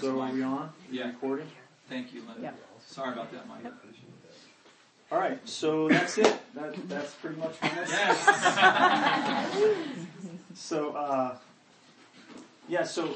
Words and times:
Thanks, 0.00 0.06
so 0.06 0.16
Mike. 0.16 0.32
are 0.32 0.34
we 0.34 0.42
on? 0.42 0.70
Yeah. 0.90 1.06
Recording? 1.08 1.46
Thank 1.88 2.12
you, 2.12 2.20
Linda. 2.20 2.42
Yeah. 2.42 2.50
Sorry 2.86 3.12
about 3.12 3.32
that, 3.32 3.48
Mike. 3.48 3.64
All 5.10 5.18
right, 5.18 5.38
so 5.48 5.88
that's 5.88 6.18
it. 6.18 6.36
That, 6.54 6.88
that's 6.88 7.12
pretty 7.14 7.36
much 7.36 7.54
my 7.62 7.68
message. 7.74 7.96
Yes. 7.96 9.86
So, 10.58 10.92
uh, 10.92 11.36
yeah, 12.66 12.84
so 12.84 13.14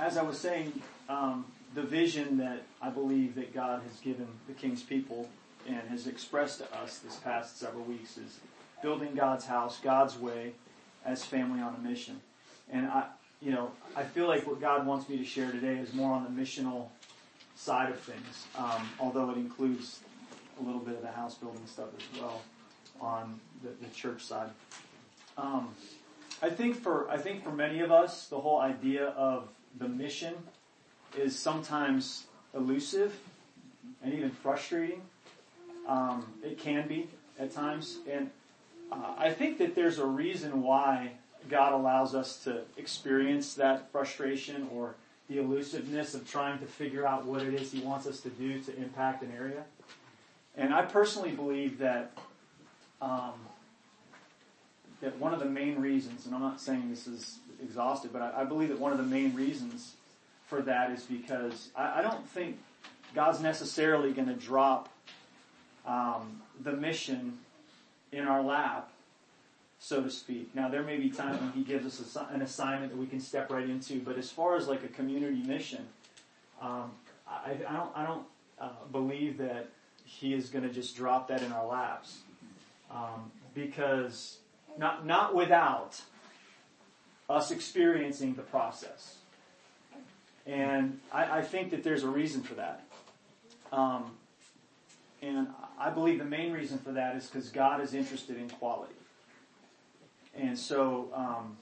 as 0.00 0.16
I 0.16 0.22
was 0.22 0.36
saying, 0.36 0.72
um, 1.08 1.44
the 1.76 1.82
vision 1.82 2.38
that 2.38 2.64
I 2.82 2.90
believe 2.90 3.36
that 3.36 3.54
God 3.54 3.82
has 3.88 4.00
given 4.00 4.26
the 4.48 4.52
King's 4.52 4.82
people 4.82 5.28
and 5.68 5.80
has 5.88 6.08
expressed 6.08 6.58
to 6.58 6.76
us 6.76 6.98
this 6.98 7.14
past 7.16 7.60
several 7.60 7.84
weeks 7.84 8.18
is 8.18 8.40
building 8.82 9.14
God's 9.14 9.46
house, 9.46 9.78
God's 9.80 10.18
way, 10.18 10.54
as 11.04 11.24
family 11.24 11.60
on 11.60 11.76
a 11.76 11.88
mission. 11.88 12.20
And 12.68 12.88
I, 12.88 13.04
you 13.40 13.52
know, 13.52 13.70
I 13.94 14.02
feel 14.02 14.26
like 14.26 14.46
what 14.46 14.60
God 14.60 14.86
wants 14.86 15.08
me 15.08 15.18
to 15.18 15.24
share 15.24 15.50
today 15.50 15.76
is 15.76 15.92
more 15.92 16.12
on 16.12 16.24
the 16.24 16.42
missional 16.42 16.88
side 17.54 17.90
of 17.90 18.00
things, 18.00 18.46
um, 18.56 18.88
although 18.98 19.30
it 19.30 19.36
includes 19.36 20.00
a 20.60 20.62
little 20.62 20.80
bit 20.80 20.94
of 20.94 21.02
the 21.02 21.10
house 21.10 21.34
building 21.34 21.66
stuff 21.66 21.88
as 21.98 22.20
well 22.20 22.42
on 23.00 23.38
the, 23.62 23.70
the 23.86 23.92
church 23.94 24.22
side. 24.22 24.50
Um, 25.36 25.68
I 26.42 26.50
think 26.50 26.76
for 26.76 27.10
I 27.10 27.16
think 27.16 27.42
for 27.44 27.50
many 27.50 27.80
of 27.80 27.90
us, 27.90 28.28
the 28.28 28.38
whole 28.38 28.60
idea 28.60 29.08
of 29.08 29.48
the 29.78 29.88
mission 29.88 30.34
is 31.16 31.38
sometimes 31.38 32.26
elusive 32.54 33.18
and 34.02 34.14
even 34.14 34.30
frustrating. 34.30 35.02
Um, 35.86 36.26
it 36.42 36.58
can 36.58 36.88
be 36.88 37.08
at 37.38 37.52
times, 37.52 37.98
and 38.10 38.30
uh, 38.90 39.14
I 39.16 39.30
think 39.30 39.58
that 39.58 39.74
there's 39.74 39.98
a 39.98 40.06
reason 40.06 40.62
why 40.62 41.12
God 41.48 41.72
allows 41.72 42.14
us 42.14 42.42
to 42.44 42.62
experience 42.76 43.54
that 43.54 43.90
frustration 43.92 44.68
or 44.72 44.94
the 45.28 45.38
elusiveness 45.38 46.14
of 46.14 46.28
trying 46.28 46.58
to 46.60 46.66
figure 46.66 47.06
out 47.06 47.24
what 47.26 47.42
it 47.42 47.54
is 47.54 47.72
He 47.72 47.80
wants 47.80 48.06
us 48.06 48.20
to 48.20 48.30
do 48.30 48.60
to 48.60 48.76
impact 48.76 49.22
an 49.22 49.32
area. 49.36 49.64
And 50.56 50.72
I 50.72 50.82
personally 50.82 51.32
believe 51.32 51.78
that 51.78 52.16
um, 53.00 53.34
that 55.00 55.18
one 55.18 55.34
of 55.34 55.40
the 55.40 55.46
main 55.46 55.78
reasons, 55.80 56.26
and 56.26 56.34
I'm 56.34 56.40
not 56.40 56.60
saying 56.60 56.88
this 56.88 57.06
is 57.06 57.38
exhaustive, 57.62 58.12
but 58.12 58.22
I, 58.22 58.42
I 58.42 58.44
believe 58.44 58.70
that 58.70 58.78
one 58.78 58.92
of 58.92 58.98
the 58.98 59.04
main 59.04 59.34
reasons 59.34 59.94
for 60.46 60.62
that 60.62 60.90
is 60.90 61.02
because 61.02 61.68
I, 61.76 62.00
I 62.00 62.02
don't 62.02 62.26
think 62.28 62.58
God's 63.14 63.40
necessarily 63.40 64.12
going 64.12 64.28
to 64.28 64.34
drop 64.34 64.88
um, 65.86 66.40
the 66.62 66.72
mission 66.72 67.38
in 68.12 68.26
our 68.26 68.42
lap, 68.42 68.90
so 69.86 70.02
to 70.02 70.10
speak. 70.10 70.52
Now, 70.52 70.68
there 70.68 70.82
may 70.82 70.96
be 70.96 71.10
times 71.10 71.40
when 71.40 71.52
He 71.52 71.62
gives 71.62 71.86
us 71.86 72.16
an 72.32 72.42
assignment 72.42 72.90
that 72.90 72.98
we 72.98 73.06
can 73.06 73.20
step 73.20 73.52
right 73.52 73.70
into, 73.70 74.00
but 74.00 74.18
as 74.18 74.32
far 74.32 74.56
as 74.56 74.66
like 74.66 74.82
a 74.82 74.88
community 74.88 75.44
mission, 75.46 75.86
um, 76.60 76.90
I, 77.28 77.52
I 77.52 77.72
don't, 77.72 77.90
I 77.94 78.04
don't 78.04 78.26
uh, 78.60 78.70
believe 78.90 79.38
that 79.38 79.68
He 80.04 80.34
is 80.34 80.50
going 80.50 80.64
to 80.64 80.74
just 80.74 80.96
drop 80.96 81.28
that 81.28 81.40
in 81.40 81.52
our 81.52 81.64
laps, 81.64 82.18
um, 82.90 83.30
because 83.54 84.38
not 84.76 85.06
not 85.06 85.36
without 85.36 86.00
us 87.30 87.52
experiencing 87.52 88.34
the 88.34 88.42
process. 88.42 89.18
And 90.46 90.98
I, 91.12 91.38
I 91.38 91.42
think 91.42 91.70
that 91.70 91.84
there's 91.84 92.02
a 92.02 92.08
reason 92.08 92.42
for 92.42 92.54
that. 92.54 92.82
Um, 93.70 94.10
and 95.22 95.46
I 95.78 95.90
believe 95.90 96.18
the 96.18 96.24
main 96.24 96.52
reason 96.52 96.78
for 96.78 96.90
that 96.90 97.14
is 97.14 97.26
because 97.26 97.50
God 97.50 97.80
is 97.80 97.94
interested 97.94 98.36
in 98.36 98.48
quality. 98.50 98.94
And 100.38 100.58
so, 100.58 101.08
um, 101.14 101.56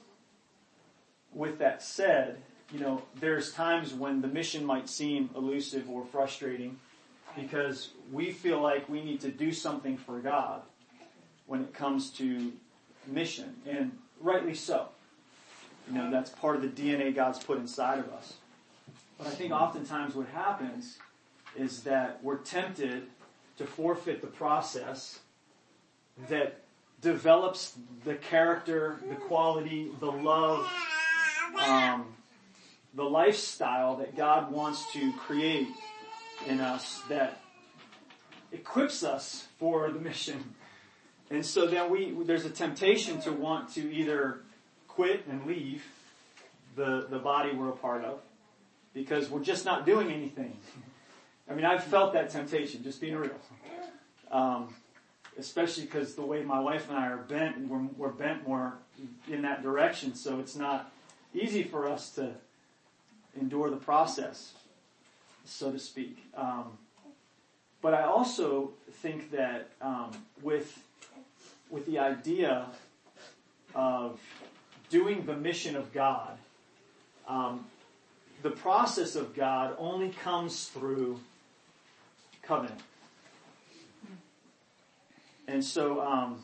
with 1.33 1.59
that 1.59 1.81
said, 1.81 2.37
you 2.73 2.79
know, 2.79 3.01
there's 3.19 3.53
times 3.53 3.93
when 3.93 4.21
the 4.21 4.27
mission 4.27 4.65
might 4.65 4.89
seem 4.89 5.29
elusive 5.35 5.89
or 5.89 6.05
frustrating 6.05 6.79
because 7.35 7.91
we 8.11 8.31
feel 8.31 8.61
like 8.61 8.87
we 8.89 9.03
need 9.03 9.21
to 9.21 9.29
do 9.29 9.51
something 9.51 9.97
for 9.97 10.19
God 10.19 10.61
when 11.47 11.61
it 11.61 11.73
comes 11.73 12.09
to 12.11 12.53
mission, 13.07 13.55
and 13.67 13.91
rightly 14.19 14.55
so. 14.55 14.89
You 15.87 15.97
know, 15.99 16.09
that's 16.09 16.31
part 16.31 16.55
of 16.55 16.61
the 16.61 16.69
DNA 16.69 17.13
God's 17.13 17.43
put 17.43 17.59
inside 17.59 17.99
of 17.99 18.11
us. 18.13 18.33
But 19.17 19.27
I 19.27 19.31
think 19.31 19.51
oftentimes 19.51 20.15
what 20.15 20.27
happens 20.29 20.97
is 21.55 21.83
that 21.83 22.19
we're 22.23 22.37
tempted 22.37 23.03
to 23.57 23.65
forfeit 23.65 24.21
the 24.21 24.27
process 24.27 25.19
that 26.29 26.61
develops 27.05 27.77
the 28.03 28.15
character, 28.15 28.99
the 29.07 29.15
quality, 29.15 29.91
the 29.99 30.11
love, 30.11 30.67
um, 31.63 32.07
the 32.95 33.03
lifestyle 33.03 33.95
that 33.97 34.17
God 34.17 34.51
wants 34.51 34.91
to 34.93 35.13
create 35.13 35.67
in 36.47 36.59
us 36.59 37.03
that 37.07 37.41
equips 38.51 39.03
us 39.03 39.45
for 39.59 39.91
the 39.91 39.99
mission. 39.99 40.55
And 41.29 41.45
so 41.45 41.67
then 41.67 41.91
we, 41.91 42.11
there's 42.23 42.45
a 42.45 42.49
temptation 42.49 43.21
to 43.21 43.31
want 43.31 43.69
to 43.75 43.93
either 43.93 44.41
quit 44.87 45.27
and 45.29 45.45
leave 45.45 45.85
the, 46.75 47.05
the 47.07 47.19
body 47.19 47.53
we're 47.53 47.69
a 47.69 47.77
part 47.77 48.03
of 48.03 48.19
because 48.95 49.29
we're 49.29 49.43
just 49.43 49.63
not 49.63 49.85
doing 49.85 50.11
anything. 50.11 50.57
I 51.49 51.53
mean, 51.53 51.65
I've 51.65 51.83
felt 51.83 52.13
that 52.13 52.31
temptation, 52.31 52.81
just 52.81 52.99
being 52.99 53.15
real. 53.15 53.29
Um, 54.31 54.73
especially 55.37 55.83
because 55.83 56.15
the 56.15 56.25
way 56.25 56.43
my 56.43 56.59
wife 56.59 56.89
and 56.89 56.97
I 56.97 57.07
are 57.07 57.17
bent, 57.17 57.57
we're, 57.67 57.87
we're 57.97 58.09
bent 58.09 58.47
more 58.47 58.73
in 59.29 59.41
that 59.41 59.63
direction, 59.63 60.15
so 60.15 60.39
it's 60.39 60.55
not 60.55 60.91
easy 61.33 61.63
for 61.63 61.87
us 61.87 62.11
to 62.11 62.31
endure 63.39 63.69
the 63.69 63.77
process, 63.77 64.53
so 65.43 65.71
to 65.71 65.79
speak. 65.79 66.25
Um, 66.35 66.77
but 67.81 67.93
I 67.93 68.03
also 68.03 68.71
think 69.01 69.31
that 69.31 69.69
um, 69.81 70.11
with 70.41 70.79
with 71.69 71.85
the 71.85 71.99
idea 71.99 72.67
of 73.73 74.19
doing 74.89 75.25
the 75.25 75.35
mission 75.35 75.75
of 75.75 75.91
God, 75.91 76.37
um, 77.27 77.65
the 78.43 78.51
process 78.51 79.15
of 79.15 79.35
God 79.35 79.75
only 79.77 80.09
comes 80.09 80.67
through 80.67 81.19
covenant. 82.43 82.79
And 85.47 85.63
so 85.63 86.01
um, 86.01 86.43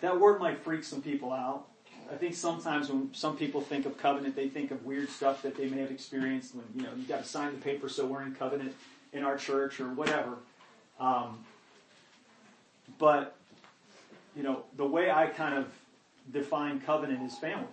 that 0.00 0.18
word 0.18 0.40
might 0.40 0.58
freak 0.58 0.84
some 0.84 1.02
people 1.02 1.32
out. 1.32 1.66
I 2.10 2.16
think 2.16 2.34
sometimes 2.34 2.88
when 2.88 3.12
some 3.12 3.36
people 3.36 3.60
think 3.60 3.84
of 3.84 3.98
covenant, 3.98 4.34
they 4.34 4.48
think 4.48 4.70
of 4.70 4.84
weird 4.84 5.10
stuff 5.10 5.42
that 5.42 5.56
they 5.56 5.68
may 5.68 5.80
have 5.80 5.90
experienced 5.90 6.54
when 6.54 6.64
you 6.74 6.82
know 6.82 6.88
you've 6.96 7.08
got 7.08 7.22
to 7.22 7.28
sign 7.28 7.54
the 7.54 7.60
paper, 7.60 7.88
so 7.88 8.06
we're 8.06 8.22
in 8.22 8.34
covenant 8.34 8.74
in 9.12 9.24
our 9.24 9.36
church 9.36 9.78
or 9.78 9.88
whatever. 9.92 10.36
Um, 10.98 11.44
but 12.98 13.36
you 14.34 14.42
know, 14.42 14.62
the 14.76 14.86
way 14.86 15.10
I 15.10 15.26
kind 15.26 15.54
of 15.54 15.66
define 16.32 16.80
covenant 16.80 17.22
is 17.22 17.36
family. 17.38 17.66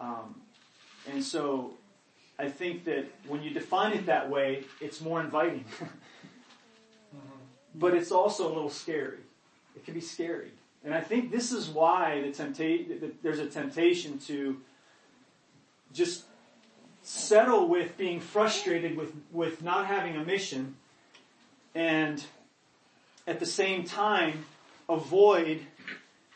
Um, 0.00 0.40
and 1.10 1.22
so 1.22 1.72
I 2.38 2.48
think 2.48 2.84
that 2.84 3.06
when 3.26 3.42
you 3.42 3.50
define 3.50 3.92
it 3.92 4.06
that 4.06 4.28
way, 4.28 4.64
it's 4.80 5.00
more 5.00 5.20
inviting. 5.20 5.64
but 7.78 7.94
it's 7.94 8.10
also 8.10 8.46
a 8.46 8.52
little 8.52 8.70
scary. 8.70 9.18
It 9.76 9.84
can 9.84 9.94
be 9.94 10.00
scary. 10.00 10.50
And 10.84 10.94
I 10.94 11.00
think 11.00 11.30
this 11.30 11.52
is 11.52 11.68
why 11.68 12.20
the 12.20 12.28
tempta- 12.28 13.12
there's 13.22 13.38
a 13.38 13.46
temptation 13.46 14.18
to 14.20 14.60
just 15.92 16.24
settle 17.02 17.68
with 17.68 17.96
being 17.96 18.20
frustrated 18.20 18.96
with, 18.96 19.12
with 19.32 19.62
not 19.62 19.86
having 19.86 20.16
a 20.16 20.24
mission 20.24 20.76
and 21.74 22.22
at 23.26 23.40
the 23.40 23.46
same 23.46 23.84
time 23.84 24.44
avoid 24.88 25.60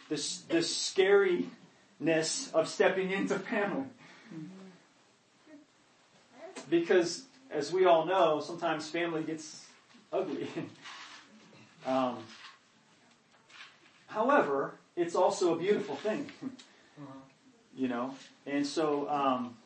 this, 0.08 0.38
this 0.42 0.72
scariness 0.74 2.52
of 2.52 2.68
stepping 2.68 3.10
into 3.10 3.38
family. 3.38 3.86
Because, 6.68 7.24
as 7.50 7.72
we 7.72 7.86
all 7.86 8.04
know, 8.04 8.40
sometimes 8.40 8.88
family 8.88 9.22
gets 9.22 9.66
ugly. 10.12 10.48
um, 11.86 12.18
however, 14.06 14.74
it's 14.96 15.14
also 15.14 15.54
a 15.54 15.58
beautiful 15.58 15.96
thing. 15.96 16.30
you 17.76 17.88
know? 17.88 18.14
And 18.46 18.66
so, 18.66 19.08
um, 19.08 19.56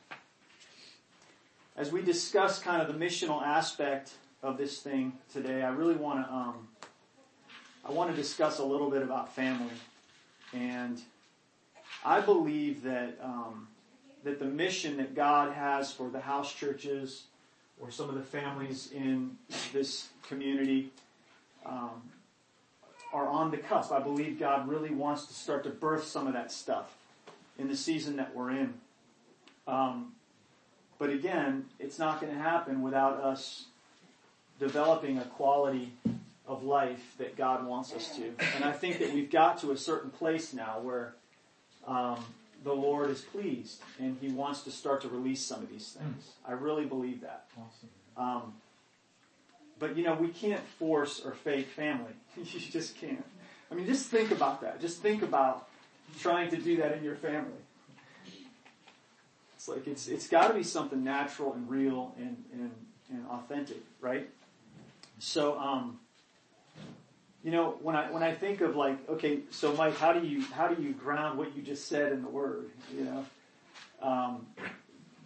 as 1.76 1.92
we 1.92 2.02
discuss 2.02 2.58
kind 2.58 2.80
of 2.80 2.88
the 2.88 3.04
missional 3.04 3.42
aspect 3.42 4.12
of 4.42 4.56
this 4.56 4.80
thing 4.80 5.12
today, 5.32 5.62
I 5.62 5.70
really 5.70 5.96
want 5.96 6.26
to, 6.26 6.32
um, 6.32 6.68
I 7.84 7.92
want 7.92 8.10
to 8.10 8.16
discuss 8.16 8.58
a 8.58 8.64
little 8.64 8.90
bit 8.90 9.02
about 9.02 9.34
family. 9.34 9.74
And 10.52 11.00
I 12.04 12.20
believe 12.20 12.82
that, 12.84 13.18
um, 13.22 13.68
that 14.24 14.38
the 14.38 14.46
mission 14.46 14.96
that 14.96 15.14
God 15.14 15.52
has 15.52 15.92
for 15.92 16.08
the 16.08 16.20
house 16.20 16.52
churches 16.52 17.24
or 17.80 17.90
some 17.90 18.08
of 18.08 18.14
the 18.14 18.22
families 18.22 18.90
in 18.92 19.36
this 19.72 20.08
community 20.26 20.90
um, 21.68 22.02
are 23.12 23.26
on 23.28 23.50
the 23.50 23.58
cusp. 23.58 23.92
I 23.92 24.00
believe 24.00 24.38
God 24.38 24.68
really 24.68 24.90
wants 24.90 25.26
to 25.26 25.34
start 25.34 25.64
to 25.64 25.70
birth 25.70 26.04
some 26.04 26.26
of 26.26 26.32
that 26.34 26.52
stuff 26.52 26.94
in 27.58 27.68
the 27.68 27.76
season 27.76 28.16
that 28.16 28.34
we're 28.34 28.50
in. 28.50 28.74
Um, 29.66 30.12
but 30.98 31.10
again, 31.10 31.66
it's 31.78 31.98
not 31.98 32.20
going 32.20 32.32
to 32.32 32.38
happen 32.38 32.82
without 32.82 33.20
us 33.20 33.66
developing 34.58 35.18
a 35.18 35.24
quality 35.24 35.92
of 36.46 36.62
life 36.62 37.14
that 37.18 37.36
God 37.36 37.66
wants 37.66 37.92
us 37.92 38.16
to. 38.16 38.32
And 38.54 38.64
I 38.64 38.72
think 38.72 38.98
that 39.00 39.12
we've 39.12 39.30
got 39.30 39.60
to 39.60 39.72
a 39.72 39.76
certain 39.76 40.10
place 40.10 40.54
now 40.54 40.78
where 40.80 41.14
um, 41.86 42.24
the 42.64 42.72
Lord 42.72 43.10
is 43.10 43.22
pleased 43.22 43.82
and 43.98 44.16
He 44.20 44.28
wants 44.28 44.62
to 44.62 44.70
start 44.70 45.02
to 45.02 45.08
release 45.08 45.42
some 45.42 45.62
of 45.62 45.70
these 45.70 45.96
things. 45.98 46.30
I 46.46 46.52
really 46.52 46.84
believe 46.84 47.20
that. 47.22 47.46
Awesome. 47.58 47.88
Um, 48.16 48.54
but 49.78 49.96
you 49.96 50.04
know, 50.04 50.14
we 50.14 50.28
can't 50.28 50.64
force 50.78 51.20
or 51.24 51.32
fake 51.32 51.68
family. 51.68 52.12
you 52.36 52.44
just 52.44 52.96
can't. 52.96 53.24
I 53.70 53.74
mean, 53.74 53.86
just 53.86 54.06
think 54.06 54.30
about 54.30 54.60
that. 54.62 54.80
Just 54.80 55.02
think 55.02 55.22
about 55.22 55.68
trying 56.20 56.50
to 56.50 56.56
do 56.56 56.76
that 56.78 56.92
in 56.96 57.04
your 57.04 57.16
family. 57.16 57.50
It's 59.56 59.68
like 59.68 59.86
it's 59.86 60.06
it's 60.08 60.28
got 60.28 60.48
to 60.48 60.54
be 60.54 60.62
something 60.62 61.02
natural 61.02 61.52
and 61.54 61.68
real 61.68 62.14
and 62.18 62.44
and, 62.52 62.70
and 63.10 63.26
authentic, 63.28 63.82
right? 64.00 64.28
So, 65.18 65.58
um, 65.58 65.98
you 67.42 67.50
know, 67.50 67.76
when 67.80 67.96
I 67.96 68.10
when 68.10 68.22
I 68.22 68.34
think 68.34 68.60
of 68.60 68.76
like, 68.76 69.08
okay, 69.08 69.40
so 69.50 69.72
Mike, 69.74 69.96
how 69.96 70.12
do 70.12 70.26
you 70.26 70.42
how 70.42 70.68
do 70.68 70.80
you 70.82 70.92
ground 70.92 71.38
what 71.38 71.56
you 71.56 71.62
just 71.62 71.88
said 71.88 72.12
in 72.12 72.22
the 72.22 72.28
Word? 72.28 72.70
You 72.96 73.04
know, 73.04 73.24
um, 74.02 74.46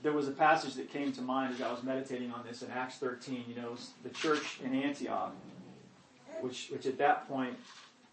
there 0.02 0.12
was 0.12 0.28
a 0.28 0.32
passage 0.32 0.74
that 0.74 0.90
came 0.90 1.12
to 1.12 1.22
mind 1.22 1.54
as 1.54 1.60
I 1.60 1.70
was 1.70 1.82
meditating 1.82 2.32
on 2.32 2.44
this 2.46 2.62
in 2.62 2.70
Acts 2.70 2.96
13. 2.96 3.44
You 3.48 3.60
know, 3.60 3.76
the 4.02 4.10
church 4.10 4.60
in 4.62 4.74
Antioch, 4.74 5.34
which 6.40 6.68
which 6.70 6.86
at 6.86 6.98
that 6.98 7.28
point 7.28 7.56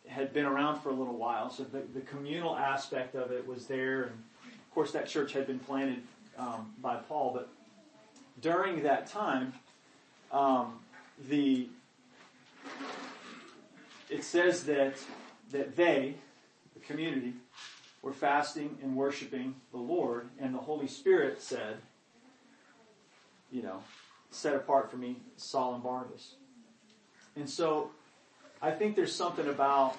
had 0.07 0.33
been 0.33 0.45
around 0.45 0.79
for 0.79 0.89
a 0.89 0.93
little 0.93 1.17
while, 1.17 1.49
so 1.49 1.63
the, 1.63 1.81
the 1.93 2.01
communal 2.01 2.55
aspect 2.55 3.15
of 3.15 3.31
it 3.31 3.45
was 3.45 3.67
there, 3.67 4.03
and 4.03 4.11
of 4.45 4.73
course 4.73 4.91
that 4.91 5.07
church 5.07 5.33
had 5.33 5.45
been 5.45 5.59
planted 5.59 6.01
um, 6.37 6.73
by 6.81 6.95
Paul. 6.95 7.31
But 7.33 7.49
during 8.41 8.83
that 8.83 9.07
time, 9.07 9.53
um, 10.31 10.79
the 11.27 11.67
it 14.09 14.23
says 14.23 14.63
that 14.65 14.95
that 15.51 15.75
they, 15.75 16.15
the 16.73 16.79
community, 16.81 17.33
were 18.01 18.13
fasting 18.13 18.77
and 18.81 18.95
worshiping 18.95 19.55
the 19.71 19.77
Lord, 19.77 20.29
and 20.39 20.53
the 20.53 20.59
Holy 20.59 20.87
Spirit 20.87 21.41
said, 21.41 21.77
you 23.51 23.61
know, 23.61 23.81
set 24.29 24.55
apart 24.55 24.91
for 24.91 24.97
me 24.97 25.17
Saul 25.37 25.75
and 25.75 25.83
Barnabas. 25.83 26.35
And 27.35 27.49
so 27.49 27.91
I 28.61 28.71
think 28.71 28.95
there's 28.95 29.15
something 29.15 29.47
about 29.47 29.95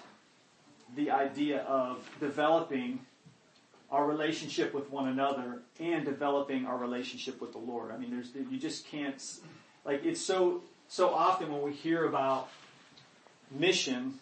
the 0.95 1.11
idea 1.11 1.61
of 1.63 2.09
developing 2.21 3.01
our 3.91 4.07
relationship 4.07 4.75
with 4.75 4.91
one 4.91 5.09
another 5.09 5.63
and 5.81 6.05
developing 6.05 6.67
our 6.67 6.77
relationship 6.77 7.41
with 7.41 7.53
the 7.53 7.59
Lord. 7.59 7.91
I 7.91 7.97
mean, 7.97 8.11
there's 8.11 8.31
you 8.35 8.59
just 8.59 8.87
can't 8.87 9.23
like 9.85 10.05
it's 10.05 10.21
so 10.21 10.63
so 10.89 11.11
often 11.11 11.53
when 11.53 11.63
we 11.63 11.73
hear 11.73 12.07
about 12.07 12.49
mission, 13.51 14.15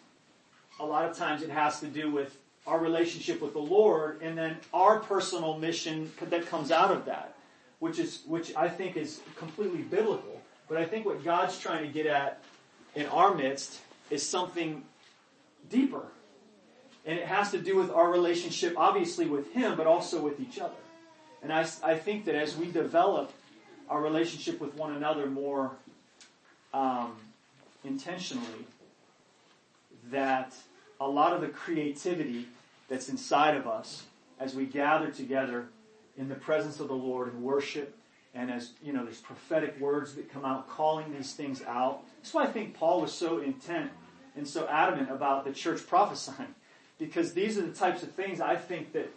a 0.79 0.85
lot 0.85 1.09
of 1.09 1.17
times 1.17 1.41
it 1.41 1.49
has 1.49 1.79
to 1.81 1.87
do 1.87 2.11
with 2.11 2.37
our 2.67 2.79
relationship 2.79 3.41
with 3.41 3.53
the 3.53 3.59
Lord 3.59 4.21
and 4.21 4.37
then 4.37 4.57
our 4.73 4.99
personal 4.99 5.57
mission 5.57 6.11
that 6.21 6.45
comes 6.47 6.69
out 6.69 6.91
of 6.91 7.05
that, 7.05 7.33
which 7.79 7.97
is 7.97 8.23
which 8.27 8.53
I 8.55 8.67
think 8.67 8.97
is 8.97 9.21
completely 9.37 9.81
biblical. 9.81 10.41
But 10.67 10.77
I 10.77 10.85
think 10.85 11.05
what 11.05 11.23
God's 11.23 11.57
trying 11.57 11.87
to 11.87 11.91
get 11.91 12.05
at 12.05 12.41
in 12.93 13.05
our 13.07 13.33
midst 13.33 13.79
is 14.09 14.21
something 14.21 14.83
deeper. 15.69 16.03
And 17.05 17.17
it 17.17 17.25
has 17.25 17.51
to 17.51 17.57
do 17.57 17.77
with 17.77 17.89
our 17.89 18.11
relationship, 18.11 18.73
obviously 18.75 19.25
with 19.27 19.53
Him, 19.53 19.77
but 19.77 19.87
also 19.87 20.21
with 20.21 20.39
each 20.41 20.59
other. 20.59 20.75
And 21.41 21.53
I, 21.53 21.65
I 21.83 21.95
think 21.95 22.25
that 22.25 22.35
as 22.35 22.57
we 22.57 22.69
develop 22.69 23.31
our 23.89 24.01
relationship 24.01 24.59
with 24.59 24.75
one 24.75 24.93
another 24.93 25.27
more 25.27 25.71
um, 26.73 27.15
intentionally, 27.85 28.65
that 30.11 30.53
a 30.99 31.07
lot 31.07 31.31
of 31.31 31.39
the 31.41 31.47
creativity 31.47 32.47
that's 32.87 33.09
inside 33.09 33.55
of 33.55 33.67
us 33.67 34.03
as 34.39 34.55
we 34.55 34.65
gather 34.65 35.09
together 35.09 35.67
in 36.17 36.29
the 36.29 36.35
presence 36.35 36.79
of 36.79 36.87
the 36.87 36.95
Lord 36.95 37.31
and 37.31 37.43
worship 37.43 37.97
and 38.37 38.51
as, 38.51 38.73
you 38.83 38.93
know, 38.93 39.03
there's 39.03 39.19
prophetic 39.19 39.79
words 39.79 40.13
that 40.13 40.31
come 40.31 40.45
out 40.45 40.69
calling 40.69 41.11
these 41.11 41.33
things 41.33 41.63
out. 41.63 42.03
That's 42.17 42.33
why 42.35 42.43
I 42.43 42.47
think 42.47 42.75
Paul 42.75 43.01
was 43.01 43.11
so 43.11 43.39
intent 43.39 43.89
and 44.35 44.47
so 44.47 44.67
adamant 44.67 45.09
about 45.09 45.43
the 45.43 45.51
church 45.51 45.85
prophesying. 45.87 46.53
Because 46.99 47.33
these 47.33 47.57
are 47.57 47.63
the 47.63 47.73
types 47.73 48.03
of 48.03 48.11
things 48.11 48.39
I 48.39 48.55
think 48.55 48.93
that, 48.93 49.11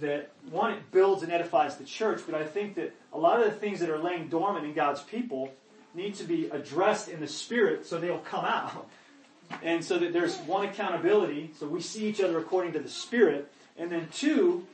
that 0.00 0.30
one, 0.50 0.72
it 0.72 0.90
builds 0.90 1.22
and 1.22 1.32
edifies 1.32 1.76
the 1.76 1.84
church, 1.84 2.20
but 2.26 2.34
I 2.34 2.44
think 2.44 2.74
that 2.74 2.94
a 3.12 3.18
lot 3.18 3.40
of 3.40 3.46
the 3.46 3.58
things 3.58 3.80
that 3.80 3.88
are 3.88 3.98
laying 3.98 4.28
dormant 4.28 4.66
in 4.66 4.74
God's 4.74 5.02
people 5.02 5.50
need 5.94 6.14
to 6.16 6.24
be 6.24 6.48
addressed 6.50 7.08
in 7.08 7.20
the 7.20 7.26
spirit 7.26 7.86
so 7.86 7.98
they'll 7.98 8.18
come 8.18 8.44
out. 8.44 8.88
And 9.62 9.84
so 9.84 9.98
that 9.98 10.12
there's 10.12 10.36
one 10.38 10.66
accountability, 10.66 11.50
so 11.58 11.66
we 11.66 11.80
see 11.80 12.06
each 12.06 12.20
other 12.20 12.38
according 12.38 12.72
to 12.74 12.78
the 12.78 12.88
Spirit, 12.88 13.50
and 13.76 13.90
then 13.90 14.08
two, 14.12 14.66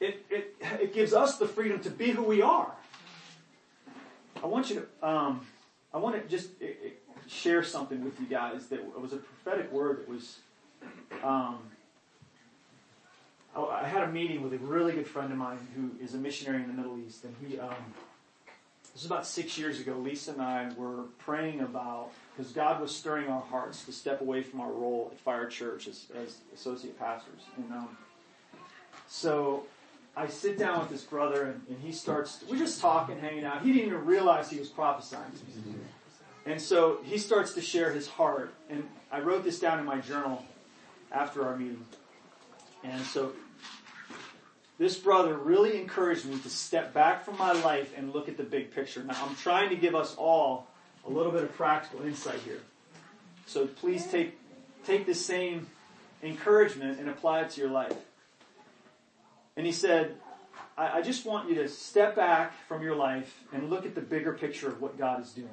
it, 0.00 0.24
it, 0.30 0.54
it 0.80 0.94
gives 0.94 1.12
us 1.12 1.38
the 1.38 1.46
freedom 1.46 1.80
to 1.80 1.90
be 1.90 2.10
who 2.10 2.22
we 2.22 2.42
are. 2.42 2.72
I 4.42 4.46
want 4.46 4.70
you 4.70 4.86
to, 5.00 5.08
um, 5.08 5.46
I 5.92 5.98
want 5.98 6.22
to 6.22 6.28
just 6.28 6.50
it, 6.60 6.78
it, 6.82 7.02
share 7.26 7.62
something 7.62 8.04
with 8.04 8.20
you 8.20 8.26
guys 8.26 8.66
that 8.68 9.00
was 9.00 9.12
a 9.12 9.16
prophetic 9.16 9.72
word 9.72 9.98
that 9.98 10.08
was, 10.08 10.38
um, 11.24 11.58
I, 13.56 13.62
I 13.62 13.88
had 13.88 14.02
a 14.02 14.12
meeting 14.12 14.42
with 14.42 14.52
a 14.52 14.58
really 14.58 14.92
good 14.92 15.06
friend 15.06 15.32
of 15.32 15.38
mine 15.38 15.58
who 15.74 15.90
is 16.04 16.14
a 16.14 16.18
missionary 16.18 16.62
in 16.62 16.68
the 16.68 16.74
Middle 16.74 16.98
East, 16.98 17.24
and 17.24 17.34
he, 17.44 17.58
um, 17.58 17.74
this 18.92 19.02
was 19.02 19.06
about 19.06 19.26
six 19.26 19.58
years 19.58 19.80
ago. 19.80 19.96
Lisa 19.96 20.32
and 20.32 20.42
I 20.42 20.70
were 20.76 21.04
praying 21.18 21.60
about 21.60 22.10
because 22.36 22.52
God 22.52 22.80
was 22.80 22.94
stirring 22.94 23.28
our 23.28 23.40
hearts 23.40 23.84
to 23.84 23.92
step 23.92 24.20
away 24.20 24.42
from 24.42 24.60
our 24.60 24.70
role 24.70 25.10
at 25.12 25.18
Fire 25.20 25.46
Church 25.46 25.88
as, 25.88 26.06
as 26.14 26.38
associate 26.54 26.98
pastors. 26.98 27.40
And 27.56 27.72
um, 27.72 27.96
so 29.08 29.64
I 30.16 30.26
sit 30.26 30.58
down 30.58 30.80
with 30.80 30.90
this 30.90 31.02
brother, 31.02 31.44
and, 31.44 31.62
and, 31.68 31.78
he 31.82 31.92
starts. 31.92 32.44
We're 32.48 32.58
just 32.58 32.80
talking, 32.80 33.18
hanging 33.18 33.44
out. 33.44 33.62
He 33.62 33.72
didn't 33.72 33.86
even 33.88 34.04
realize 34.04 34.50
he 34.50 34.58
was 34.58 34.68
prophesying 34.68 35.22
to 35.30 35.68
me. 35.68 35.76
And 36.44 36.60
so 36.60 36.98
he 37.04 37.18
starts 37.18 37.54
to 37.54 37.60
share 37.60 37.92
his 37.92 38.06
heart. 38.06 38.52
And 38.68 38.86
I 39.10 39.20
wrote 39.20 39.42
this 39.42 39.58
down 39.58 39.78
in 39.78 39.84
my 39.84 39.98
journal 40.00 40.44
after 41.10 41.46
our 41.46 41.56
meeting. 41.56 41.84
And 42.84 43.02
so 43.02 43.32
this 44.78 44.96
brother 44.98 45.34
really 45.34 45.80
encouraged 45.80 46.26
me 46.26 46.38
to 46.38 46.50
step 46.50 46.92
back 46.92 47.24
from 47.24 47.38
my 47.38 47.52
life 47.52 47.94
and 47.96 48.12
look 48.12 48.28
at 48.28 48.36
the 48.36 48.44
big 48.44 48.72
picture. 48.72 49.02
Now, 49.02 49.16
I'm 49.26 49.34
trying 49.36 49.70
to 49.70 49.76
give 49.76 49.94
us 49.94 50.14
all 50.16 50.68
a 51.06 51.10
little 51.10 51.32
bit 51.32 51.42
of 51.42 51.54
practical 51.54 52.04
insight 52.04 52.40
here. 52.40 52.60
So 53.46 53.66
please 53.66 54.06
take, 54.06 54.38
take 54.84 55.06
this 55.06 55.24
same 55.24 55.68
encouragement 56.22 56.98
and 56.98 57.08
apply 57.08 57.42
it 57.42 57.50
to 57.50 57.60
your 57.60 57.70
life. 57.70 57.96
And 59.56 59.64
he 59.64 59.72
said, 59.72 60.16
I, 60.76 60.98
I 60.98 61.02
just 61.02 61.24
want 61.24 61.48
you 61.48 61.54
to 61.56 61.68
step 61.68 62.16
back 62.16 62.54
from 62.66 62.82
your 62.82 62.96
life 62.96 63.42
and 63.52 63.70
look 63.70 63.86
at 63.86 63.94
the 63.94 64.00
bigger 64.00 64.32
picture 64.32 64.68
of 64.68 64.80
what 64.80 64.98
God 64.98 65.22
is 65.22 65.32
doing. 65.32 65.48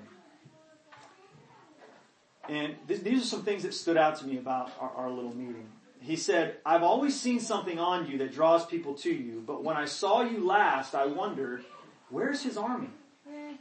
And 2.50 2.76
th- 2.88 3.02
these 3.02 3.22
are 3.22 3.26
some 3.26 3.44
things 3.44 3.64
that 3.64 3.74
stood 3.74 3.96
out 3.96 4.18
to 4.18 4.26
me 4.26 4.38
about 4.38 4.72
our, 4.80 4.92
our 4.92 5.10
little 5.10 5.36
meeting 5.36 5.70
he 6.04 6.18
said, 6.18 6.58
I've 6.66 6.84
always 6.84 7.20
seen 7.20 7.40
something 7.40 7.80
on 7.80 8.08
you 8.08 8.18
that 8.18 8.34
draws 8.34 8.66
people 8.66 8.94
to 8.96 9.10
you, 9.10 9.42
but 9.48 9.64
when 9.64 9.78
I 9.78 9.86
saw 9.86 10.22
you 10.22 10.46
last, 10.46 10.94
I 10.94 11.06
wondered, 11.06 11.64
where's 12.10 12.44
his 12.44 12.58
army? 12.58 12.90
Eh. 13.26 13.54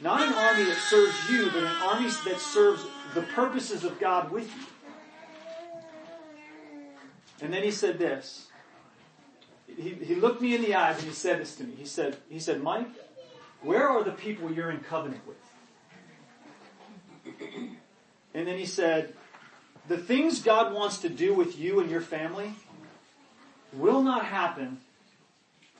Not 0.00 0.22
an 0.22 0.32
army 0.32 0.64
that 0.64 0.76
serves 0.76 1.30
you, 1.30 1.50
but 1.50 1.64
an 1.64 1.76
army 1.82 2.08
that 2.24 2.40
serves 2.40 2.84
the 3.14 3.22
purposes 3.22 3.84
of 3.84 3.98
God 3.98 4.30
with 4.30 4.46
you. 4.56 4.62
And 7.40 7.52
then 7.52 7.62
he 7.62 7.70
said 7.70 7.98
this. 7.98 8.46
He, 9.66 9.90
he 9.90 10.14
looked 10.14 10.40
me 10.40 10.54
in 10.54 10.62
the 10.62 10.74
eyes 10.74 10.98
and 10.98 11.06
he 11.06 11.14
said 11.14 11.40
this 11.40 11.56
to 11.56 11.64
me. 11.64 11.74
He 11.76 11.86
said, 11.86 12.16
he 12.28 12.38
said, 12.38 12.62
Mike, 12.62 12.88
where 13.62 13.88
are 13.88 14.02
the 14.02 14.12
people 14.12 14.52
you're 14.52 14.70
in 14.70 14.80
covenant 14.80 15.22
with? 15.26 15.36
And 18.34 18.46
then 18.46 18.56
he 18.58 18.66
said, 18.66 19.14
the 19.88 19.98
things 19.98 20.42
God 20.42 20.72
wants 20.72 20.98
to 20.98 21.08
do 21.08 21.34
with 21.34 21.58
you 21.58 21.80
and 21.80 21.90
your 21.90 22.00
family 22.00 22.52
will 23.72 24.02
not 24.02 24.24
happen 24.24 24.78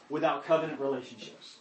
without 0.09 0.45
covenant 0.45 0.81
relationships. 0.81 1.59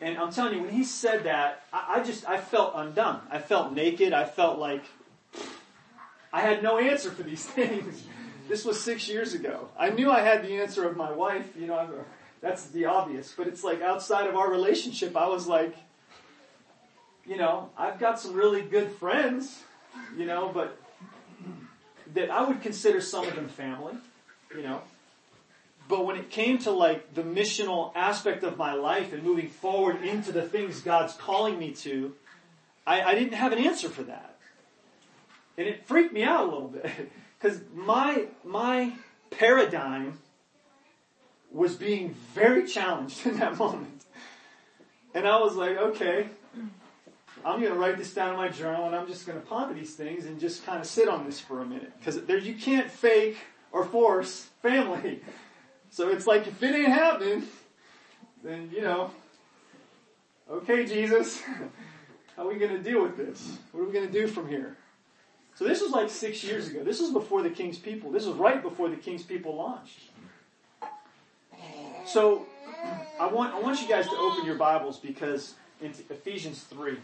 And 0.00 0.18
I'm 0.18 0.32
telling 0.32 0.54
you, 0.54 0.62
when 0.62 0.72
he 0.72 0.84
said 0.84 1.24
that, 1.24 1.62
I, 1.72 1.96
I, 1.96 2.02
just, 2.02 2.28
I 2.28 2.38
felt 2.38 2.72
undone. 2.74 3.20
I 3.30 3.38
felt 3.38 3.72
naked. 3.72 4.12
I 4.12 4.24
felt 4.24 4.58
like 4.58 4.84
I 6.32 6.40
had 6.40 6.62
no 6.62 6.78
answer 6.78 7.10
for 7.10 7.22
these 7.22 7.44
things. 7.58 8.04
this 8.48 8.64
was 8.64 8.80
six 8.80 9.08
years 9.08 9.34
ago. 9.34 9.68
I 9.78 9.90
knew 9.90 10.10
I 10.10 10.20
had 10.20 10.42
the 10.42 10.60
answer 10.60 10.88
of 10.88 10.96
my 10.96 11.12
wife, 11.12 11.56
you 11.56 11.66
know, 11.66 11.88
that's 12.40 12.66
the 12.66 12.84
obvious, 12.84 13.32
but 13.34 13.46
it's 13.46 13.64
like 13.64 13.80
outside 13.80 14.26
of 14.26 14.36
our 14.36 14.50
relationship, 14.50 15.16
I 15.16 15.28
was 15.28 15.46
like, 15.46 15.74
you 17.24 17.38
know, 17.38 17.70
I've 17.78 17.98
got 17.98 18.20
some 18.20 18.34
really 18.34 18.60
good 18.60 18.90
friends, 18.92 19.62
you 20.16 20.26
know, 20.26 20.50
but 20.52 20.78
that 22.12 22.30
I 22.30 22.46
would 22.46 22.60
consider 22.60 23.00
some 23.00 23.26
of 23.26 23.34
them 23.34 23.48
family, 23.48 23.94
you 24.54 24.62
know. 24.62 24.82
But 25.88 26.06
when 26.06 26.16
it 26.16 26.30
came 26.30 26.58
to 26.58 26.70
like 26.70 27.14
the 27.14 27.22
missional 27.22 27.92
aspect 27.94 28.42
of 28.42 28.56
my 28.56 28.72
life 28.72 29.12
and 29.12 29.22
moving 29.22 29.48
forward 29.48 30.02
into 30.02 30.32
the 30.32 30.42
things 30.42 30.80
God's 30.80 31.14
calling 31.14 31.58
me 31.58 31.72
to, 31.72 32.14
I, 32.86 33.02
I 33.02 33.14
didn't 33.14 33.34
have 33.34 33.52
an 33.52 33.58
answer 33.58 33.88
for 33.88 34.02
that. 34.04 34.38
And 35.56 35.68
it 35.68 35.86
freaked 35.86 36.12
me 36.12 36.22
out 36.22 36.42
a 36.42 36.50
little 36.50 36.68
bit. 36.68 36.90
Because 37.38 37.60
my, 37.74 38.28
my 38.42 38.94
paradigm 39.28 40.18
was 41.52 41.74
being 41.74 42.14
very 42.32 42.66
challenged 42.66 43.26
in 43.26 43.38
that 43.38 43.58
moment. 43.58 44.02
And 45.12 45.28
I 45.28 45.38
was 45.38 45.54
like, 45.54 45.76
okay, 45.76 46.28
I'm 47.44 47.60
going 47.60 47.72
to 47.72 47.78
write 47.78 47.98
this 47.98 48.14
down 48.14 48.30
in 48.30 48.36
my 48.36 48.48
journal 48.48 48.86
and 48.86 48.96
I'm 48.96 49.06
just 49.06 49.26
going 49.26 49.38
to 49.38 49.46
ponder 49.46 49.74
these 49.74 49.94
things 49.94 50.24
and 50.24 50.40
just 50.40 50.64
kind 50.64 50.80
of 50.80 50.86
sit 50.86 51.06
on 51.06 51.26
this 51.26 51.38
for 51.38 51.60
a 51.60 51.66
minute. 51.66 51.92
Because 51.98 52.16
you 52.46 52.54
can't 52.54 52.90
fake 52.90 53.36
or 53.72 53.84
force 53.84 54.48
family. 54.62 55.20
So 55.94 56.08
it's 56.08 56.26
like, 56.26 56.48
if 56.48 56.60
it 56.60 56.74
ain't 56.74 56.88
happening, 56.88 57.44
then, 58.42 58.68
you 58.74 58.80
know, 58.80 59.12
okay, 60.50 60.84
Jesus, 60.84 61.40
how 62.36 62.42
are 62.42 62.48
we 62.48 62.56
going 62.56 62.72
to 62.72 62.82
deal 62.82 63.00
with 63.00 63.16
this? 63.16 63.58
What 63.70 63.82
are 63.82 63.86
we 63.86 63.92
going 63.92 64.08
to 64.08 64.12
do 64.12 64.26
from 64.26 64.48
here? 64.48 64.76
So 65.54 65.64
this 65.64 65.80
was 65.80 65.92
like 65.92 66.10
six 66.10 66.42
years 66.42 66.66
ago. 66.66 66.82
This 66.82 67.00
was 67.00 67.12
before 67.12 67.42
the 67.42 67.50
King's 67.50 67.78
People. 67.78 68.10
This 68.10 68.26
was 68.26 68.34
right 68.34 68.60
before 68.60 68.88
the 68.88 68.96
King's 68.96 69.22
People 69.22 69.54
launched. 69.54 70.00
So 72.06 72.44
I 73.20 73.28
want 73.28 73.54
I 73.54 73.60
want 73.60 73.80
you 73.80 73.88
guys 73.88 74.06
to 74.06 74.16
open 74.16 74.44
your 74.44 74.56
Bibles 74.56 74.98
because 74.98 75.54
into 75.80 76.02
Ephesians 76.12 76.64
three. 76.64 76.96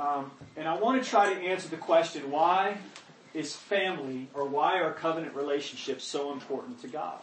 Um, 0.00 0.32
and 0.56 0.66
I 0.66 0.74
want 0.74 1.00
to 1.00 1.08
try 1.08 1.32
to 1.32 1.40
answer 1.40 1.68
the 1.68 1.76
question 1.76 2.28
why 2.28 2.78
is 3.36 3.54
family 3.54 4.28
or 4.32 4.46
why 4.46 4.80
are 4.80 4.92
covenant 4.92 5.34
relationships 5.34 6.04
so 6.04 6.32
important 6.32 6.80
to 6.80 6.88
God? 6.88 7.18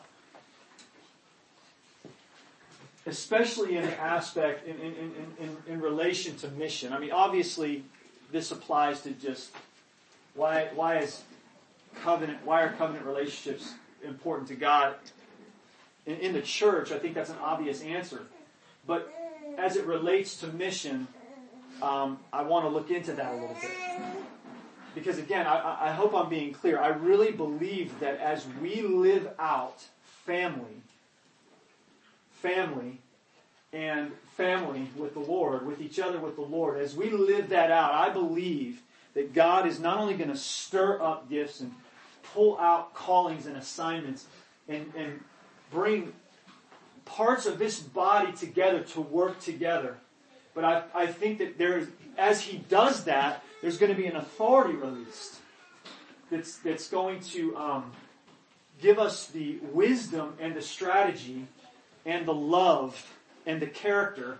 Especially 3.08 3.77
in 3.77 3.84
aspect, 3.84 4.67
in, 4.67 4.79
in, 4.79 4.93
in, 4.93 5.13
in, 5.39 5.58
in 5.67 5.82
relation 5.82 6.38
to 6.38 6.48
mission. 6.50 6.93
I 6.93 7.00
mean, 7.00 7.12
obviously, 7.12 7.84
this 8.32 8.51
applies 8.51 9.01
to 9.01 9.12
just 9.12 9.50
why, 10.36 10.70
why 10.75 11.00
is 11.00 11.24
covenant, 12.01 12.39
why 12.46 12.62
are 12.62 12.74
covenant 12.74 13.05
relationships 13.05 13.74
important 14.03 14.48
to 14.50 14.55
God? 14.55 14.96
In, 16.05 16.17
in 16.17 16.34
the 16.34 16.41
church, 16.41 16.91
I 16.91 17.00
think 17.00 17.15
that's 17.15 17.32
an 17.32 17.38
obvious 17.41 17.82
answer. 17.82 18.22
But 18.86 19.12
as 19.58 19.77
it 19.77 19.86
relates 19.86 20.38
to 20.41 20.48
mission, 20.48 21.08
um, 21.82 22.20
I 22.32 22.43
want 22.43 22.65
to 22.65 22.70
look 22.70 22.91
into 22.91 23.13
that 23.13 23.34
a 23.34 23.36
little 23.36 23.58
bit. 23.60 24.23
Because 24.95 25.17
again, 25.17 25.47
I, 25.47 25.89
I 25.89 25.91
hope 25.91 26.13
I'm 26.13 26.29
being 26.29 26.53
clear. 26.53 26.79
I 26.79 26.89
really 26.89 27.31
believe 27.31 28.00
that 28.00 28.19
as 28.19 28.45
we 28.62 28.81
live 28.81 29.29
out 29.39 29.83
family, 30.25 30.81
family, 32.31 33.00
and 33.71 34.12
family 34.38 34.88
with 34.95 35.13
the 35.13 35.19
Lord, 35.19 35.65
with 35.65 35.81
each 35.81 36.00
other 36.00 36.19
with 36.19 36.35
the 36.35 36.41
Lord, 36.41 36.79
as 36.79 36.95
we 36.95 37.09
live 37.09 37.50
that 37.50 37.71
out, 37.71 37.93
I 37.93 38.09
believe 38.09 38.81
that 39.15 39.33
God 39.33 39.67
is 39.67 39.79
not 39.79 39.97
only 39.97 40.13
going 40.13 40.29
to 40.29 40.38
stir 40.38 41.01
up 41.01 41.29
gifts 41.29 41.59
and 41.59 41.73
pull 42.33 42.57
out 42.59 42.93
callings 42.93 43.45
and 43.45 43.57
assignments 43.57 44.25
and, 44.67 44.91
and 44.95 45.23
bring 45.71 46.13
parts 47.05 47.45
of 47.45 47.59
this 47.59 47.79
body 47.79 48.31
together 48.31 48.81
to 48.81 49.01
work 49.01 49.39
together, 49.39 49.97
but 50.53 50.63
I, 50.63 50.83
I 50.93 51.07
think 51.07 51.39
that 51.39 51.57
there 51.57 51.77
is, 51.77 51.88
as 52.17 52.41
He 52.41 52.57
does 52.69 53.05
that, 53.05 53.43
there's 53.62 53.77
going 53.77 53.91
to 53.91 53.98
be 53.98 54.07
an 54.07 54.15
authority 54.15 54.75
released 54.75 55.36
that's, 56.29 56.57
that's 56.57 56.89
going 56.89 57.22
to 57.22 57.55
um, 57.57 57.91
give 58.81 59.00
us 59.00 59.27
the 59.27 59.60
wisdom 59.72 60.33
and 60.39 60.55
the 60.55 60.62
strategy 60.62 61.48
and 62.05 62.25
the 62.25 62.33
love 62.33 63.13
and 63.45 63.62
the 63.62 63.67
character 63.67 64.38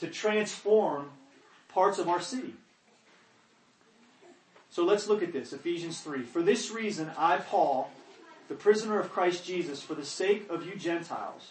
to 0.00 0.08
transform 0.08 1.10
parts 1.68 1.98
of 1.98 2.08
our 2.08 2.20
city. 2.20 2.54
So 4.70 4.84
let's 4.84 5.06
look 5.06 5.22
at 5.22 5.32
this, 5.32 5.52
Ephesians 5.52 6.00
3. 6.00 6.22
For 6.22 6.42
this 6.42 6.70
reason, 6.70 7.10
I, 7.16 7.36
Paul, 7.36 7.90
the 8.48 8.54
prisoner 8.54 8.98
of 8.98 9.12
Christ 9.12 9.44
Jesus, 9.44 9.82
for 9.82 9.94
the 9.94 10.04
sake 10.04 10.48
of 10.50 10.66
you 10.66 10.76
Gentiles, 10.76 11.50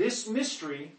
This 0.00 0.26
mystery 0.26 0.92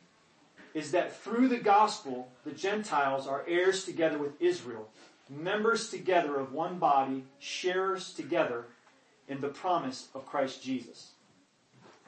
is 0.76 0.92
that 0.92 1.24
through 1.24 1.48
the 1.48 1.58
gospel, 1.58 2.30
the 2.46 2.52
Gentiles 2.52 3.26
are 3.26 3.44
heirs 3.48 3.84
together 3.84 4.20
with 4.20 4.40
Israel, 4.40 4.90
members 5.28 5.90
together 5.90 6.36
of 6.36 6.54
one 6.54 6.78
body, 6.78 7.24
sharers 7.40 8.14
together 8.14 8.66
in 9.28 9.42
the 9.42 9.48
promise 9.48 10.10
of 10.14 10.28
Christ 10.28 10.62
Jesus. 10.62 11.14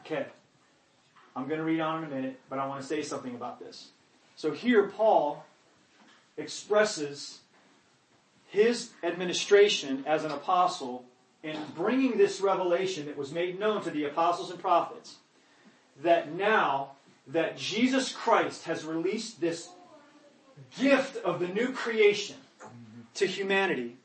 Okay. 0.01 0.27
I'm 1.35 1.47
going 1.47 1.57
to 1.57 1.65
read 1.65 1.79
on 1.79 2.03
in 2.03 2.11
a 2.11 2.15
minute, 2.15 2.39
but 2.47 2.59
I 2.59 2.67
want 2.67 2.81
to 2.81 2.87
say 2.87 3.01
something 3.01 3.33
about 3.33 3.59
this. 3.59 3.87
So 4.35 4.51
here, 4.51 4.87
Paul 4.89 5.43
expresses 6.37 7.39
his 8.49 8.91
administration 9.01 10.03
as 10.05 10.25
an 10.25 10.31
apostle 10.31 11.05
in 11.41 11.57
bringing 11.75 12.19
this 12.19 12.39
revelation 12.39 13.07
that 13.07 13.17
was 13.17 13.31
made 13.31 13.59
known 13.59 13.81
to 13.81 13.89
the 13.89 14.03
apostles 14.03 14.51
and 14.51 14.59
prophets 14.59 15.15
that 16.01 16.33
now 16.33 16.91
that 17.27 17.57
Jesus 17.57 18.11
Christ 18.11 18.65
has 18.65 18.83
released 18.83 19.39
this 19.39 19.69
gift 20.77 21.17
of 21.23 21.39
the 21.39 21.47
new 21.47 21.71
creation 21.71 22.35
to 23.15 23.27
humanity, 23.27 23.97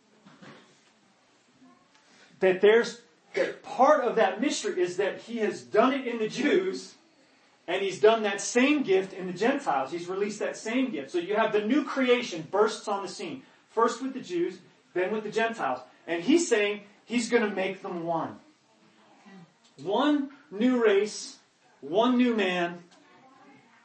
that 2.41 2.61
there's 2.61 3.01
that 3.35 3.63
part 3.63 4.05
of 4.05 4.17
that 4.17 4.41
mystery 4.41 4.81
is 4.81 4.97
that 4.97 5.21
he 5.23 5.39
has 5.39 5.63
done 5.63 5.93
it 5.93 6.07
in 6.07 6.19
the 6.19 6.29
Jews 6.29 6.95
and 7.67 7.83
he's 7.83 8.01
done 8.01 8.23
that 8.23 8.41
same 8.41 8.83
gift 8.83 9.13
in 9.13 9.27
the 9.27 9.33
Gentiles. 9.33 9.93
He's 9.93 10.09
released 10.09 10.39
that 10.39 10.57
same 10.57 10.91
gift. 10.91 11.11
So 11.11 11.19
you 11.19 11.37
have 11.37 11.53
the 11.53 11.61
new 11.61 11.85
creation 11.85 12.47
bursts 12.51 12.89
on 12.89 13.03
the 13.03 13.09
scene. 13.09 13.43
First 13.69 14.03
with 14.03 14.15
the 14.15 14.21
Jews, 14.21 14.59
then 14.95 15.13
with 15.13 15.25
the 15.25 15.31
Gentiles. 15.31 15.81
And 16.07 16.23
he's 16.23 16.49
saying 16.49 16.83
he's 17.05 17.29
going 17.29 17.43
to 17.43 17.55
make 17.55 17.83
them 17.83 18.05
one. 18.05 18.37
One 19.83 20.31
new 20.51 20.83
race, 20.83 21.37
one 21.81 22.17
new 22.17 22.35
man, 22.35 22.83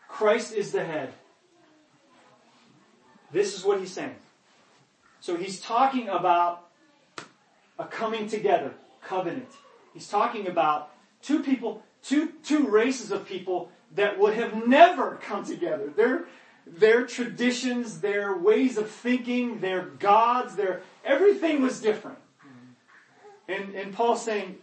Christ 0.08 0.54
is 0.54 0.72
the 0.72 0.84
head. 0.84 1.14
This 3.32 3.56
is 3.56 3.64
what 3.64 3.80
he's 3.80 3.92
saying. 3.92 4.16
So 5.20 5.36
he's 5.38 5.60
talking 5.60 6.10
about 6.10 6.68
a 7.80 7.86
coming 7.86 8.28
together, 8.28 8.74
covenant. 9.02 9.50
He's 9.94 10.08
talking 10.08 10.48
about 10.48 10.92
two 11.22 11.42
people, 11.42 11.84
two, 12.04 12.34
two 12.44 12.68
races 12.68 13.12
of 13.12 13.26
people 13.26 13.72
that 13.96 14.20
would 14.20 14.34
have 14.34 14.68
never 14.68 15.20
come 15.22 15.46
together. 15.46 15.92
Their, 15.96 16.26
their 16.66 17.06
traditions, 17.06 18.02
their 18.02 18.36
ways 18.38 18.78
of 18.78 18.90
thinking, 18.90 19.60
their 19.60 19.84
gods, 19.84 20.56
their, 20.56 20.82
everything 21.04 21.62
was 21.62 21.80
different. 21.80 22.18
And, 23.48 23.76
and 23.76 23.94
Paul's 23.94 24.24
saying, 24.24 24.58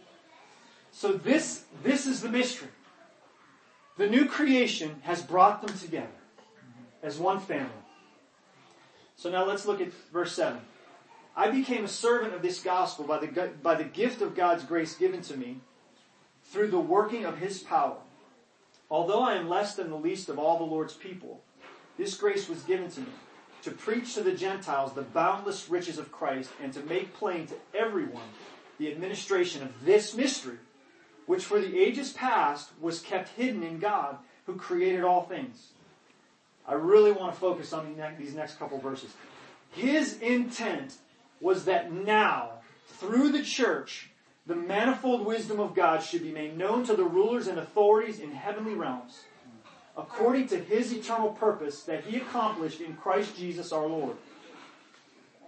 so 0.91 1.13
this, 1.13 1.63
this 1.83 2.05
is 2.05 2.21
the 2.21 2.29
mystery. 2.29 2.69
The 4.01 4.09
new 4.09 4.25
creation 4.25 4.99
has 5.03 5.21
brought 5.21 5.61
them 5.61 5.77
together 5.77 6.07
as 7.03 7.19
one 7.19 7.39
family. 7.39 7.69
So 9.15 9.29
now 9.29 9.45
let's 9.45 9.67
look 9.67 9.79
at 9.79 9.93
verse 10.11 10.33
7. 10.33 10.59
I 11.37 11.51
became 11.51 11.85
a 11.85 11.87
servant 11.87 12.33
of 12.33 12.41
this 12.41 12.63
gospel 12.63 13.05
by 13.05 13.19
the, 13.19 13.51
by 13.61 13.75
the 13.75 13.83
gift 13.83 14.23
of 14.23 14.33
God's 14.33 14.63
grace 14.63 14.95
given 14.95 15.21
to 15.21 15.37
me 15.37 15.59
through 16.45 16.71
the 16.71 16.79
working 16.79 17.25
of 17.25 17.37
his 17.37 17.59
power. 17.59 17.97
Although 18.89 19.21
I 19.21 19.35
am 19.35 19.47
less 19.47 19.75
than 19.75 19.91
the 19.91 19.95
least 19.97 20.29
of 20.29 20.39
all 20.39 20.57
the 20.57 20.63
Lord's 20.63 20.95
people, 20.95 21.43
this 21.95 22.17
grace 22.17 22.49
was 22.49 22.63
given 22.63 22.89
to 22.89 23.01
me 23.01 23.13
to 23.61 23.69
preach 23.69 24.15
to 24.15 24.23
the 24.23 24.33
Gentiles 24.33 24.93
the 24.93 25.03
boundless 25.03 25.69
riches 25.69 25.99
of 25.99 26.11
Christ 26.11 26.49
and 26.59 26.73
to 26.73 26.81
make 26.81 27.13
plain 27.13 27.45
to 27.45 27.55
everyone 27.75 28.29
the 28.79 28.91
administration 28.91 29.61
of 29.61 29.85
this 29.85 30.15
mystery 30.15 30.57
which 31.25 31.43
for 31.43 31.59
the 31.59 31.79
ages 31.79 32.11
past 32.11 32.69
was 32.79 32.99
kept 32.99 33.29
hidden 33.29 33.63
in 33.63 33.79
God 33.79 34.17
who 34.45 34.55
created 34.55 35.03
all 35.03 35.23
things. 35.23 35.69
I 36.67 36.73
really 36.73 37.11
want 37.11 37.33
to 37.33 37.39
focus 37.39 37.73
on 37.73 37.95
these 38.17 38.33
next 38.33 38.59
couple 38.59 38.79
verses. 38.79 39.13
His 39.71 40.19
intent 40.19 40.95
was 41.39 41.65
that 41.65 41.91
now, 41.91 42.51
through 42.87 43.31
the 43.31 43.43
church, 43.43 44.09
the 44.45 44.55
manifold 44.55 45.25
wisdom 45.25 45.59
of 45.59 45.75
God 45.75 46.03
should 46.03 46.23
be 46.23 46.31
made 46.31 46.57
known 46.57 46.83
to 46.85 46.95
the 46.95 47.03
rulers 47.03 47.47
and 47.47 47.59
authorities 47.59 48.19
in 48.19 48.31
heavenly 48.31 48.73
realms, 48.73 49.21
according 49.97 50.47
to 50.47 50.57
his 50.57 50.91
eternal 50.91 51.29
purpose 51.29 51.83
that 51.83 52.03
he 52.03 52.17
accomplished 52.17 52.81
in 52.81 52.95
Christ 52.95 53.37
Jesus 53.37 53.71
our 53.71 53.87
Lord. 53.87 54.17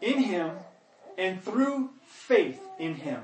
In 0.01 0.19
him 0.19 0.51
and 1.17 1.41
through 1.43 1.91
faith 2.05 2.61
in 2.79 2.95
him, 2.95 3.21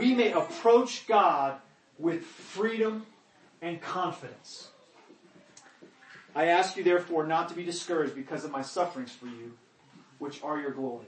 we 0.00 0.14
may 0.14 0.32
approach 0.32 1.06
God 1.06 1.56
with 1.98 2.24
freedom 2.24 3.04
and 3.60 3.80
confidence. 3.82 4.68
I 6.34 6.46
ask 6.46 6.76
you 6.76 6.82
therefore 6.82 7.26
not 7.26 7.50
to 7.50 7.54
be 7.54 7.64
discouraged 7.64 8.14
because 8.14 8.44
of 8.44 8.50
my 8.50 8.62
sufferings 8.62 9.12
for 9.12 9.26
you, 9.26 9.52
which 10.18 10.42
are 10.42 10.58
your 10.58 10.70
glory. 10.70 11.06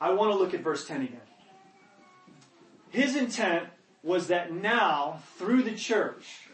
I 0.00 0.12
want 0.12 0.32
to 0.32 0.38
look 0.38 0.54
at 0.54 0.60
verse 0.60 0.86
10 0.86 1.02
again. 1.02 1.20
His 2.90 3.16
intent 3.16 3.68
was 4.02 4.28
that 4.28 4.52
now, 4.52 5.20
through 5.36 5.64
the 5.64 5.74
church, 5.74 6.48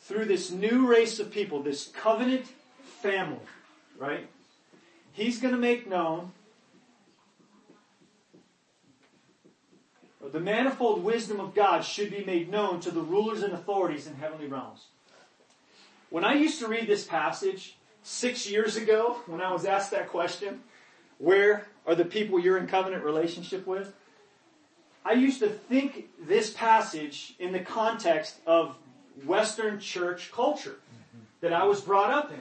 through 0.00 0.24
this 0.24 0.50
new 0.50 0.88
race 0.88 1.20
of 1.20 1.30
people, 1.30 1.62
this 1.62 1.86
covenant 1.88 2.46
family, 3.02 3.38
right? 3.96 4.28
He's 5.12 5.38
going 5.38 5.54
to 5.54 5.60
make 5.60 5.88
known 5.88 6.32
the 10.32 10.40
manifold 10.40 11.02
wisdom 11.02 11.40
of 11.40 11.54
God 11.54 11.84
should 11.84 12.10
be 12.10 12.24
made 12.24 12.50
known 12.50 12.80
to 12.80 12.90
the 12.90 13.00
rulers 13.00 13.42
and 13.42 13.52
authorities 13.52 14.06
in 14.06 14.14
heavenly 14.16 14.46
realms. 14.46 14.86
When 16.10 16.24
I 16.24 16.34
used 16.34 16.58
to 16.58 16.68
read 16.68 16.86
this 16.86 17.04
passage 17.04 17.76
six 18.02 18.48
years 18.50 18.76
ago, 18.76 19.18
when 19.26 19.40
I 19.40 19.52
was 19.52 19.64
asked 19.64 19.90
that 19.92 20.08
question, 20.08 20.60
where 21.18 21.66
are 21.86 21.94
the 21.94 22.04
people 22.04 22.38
you're 22.38 22.58
in 22.58 22.66
covenant 22.66 23.04
relationship 23.04 23.66
with? 23.66 23.94
I 25.04 25.12
used 25.12 25.40
to 25.40 25.48
think 25.48 26.08
this 26.20 26.50
passage 26.50 27.34
in 27.38 27.52
the 27.52 27.60
context 27.60 28.36
of 28.46 28.76
Western 29.24 29.80
church 29.80 30.30
culture 30.32 30.76
that 31.40 31.52
I 31.52 31.64
was 31.64 31.80
brought 31.80 32.10
up 32.10 32.30
in. 32.30 32.40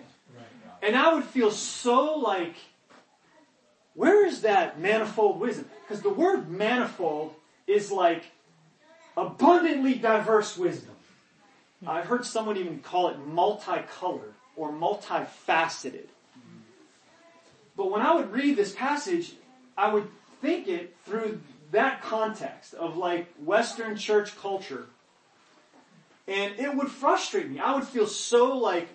And 0.82 0.96
I 0.96 1.14
would 1.14 1.26
feel 1.26 1.52
so 1.52 2.16
like, 2.18 2.56
where 3.96 4.26
is 4.26 4.42
that 4.42 4.80
manifold 4.80 5.40
wisdom? 5.40 5.70
Because 5.82 6.02
the 6.02 6.10
word 6.10 6.50
manifold 6.50 7.36
is 7.70 7.92
like 7.92 8.24
abundantly 9.16 9.94
diverse 9.96 10.58
wisdom. 10.58 10.96
I've 11.86 12.06
heard 12.06 12.26
someone 12.26 12.58
even 12.58 12.80
call 12.80 13.10
it 13.10 13.20
multicolored 13.20 14.34
or 14.56 14.72
multifaceted. 14.72 16.08
But 17.78 17.92
when 17.92 18.02
I 18.02 18.16
would 18.16 18.32
read 18.34 18.58
this 18.58 18.74
passage, 18.74 19.34
I 19.78 19.94
would 19.94 20.10
think 20.42 20.68
it 20.68 20.96
through 21.06 21.40
that 21.72 22.02
context 22.02 22.74
of 22.74 22.98
like 22.98 23.32
Western 23.38 23.96
church 23.96 24.36
culture. 24.38 24.88
And 26.28 26.60
it 26.60 26.76
would 26.76 26.90
frustrate 26.90 27.50
me. 27.50 27.60
I 27.60 27.76
would 27.76 27.88
feel 27.88 28.08
so 28.08 28.58
like, 28.58 28.90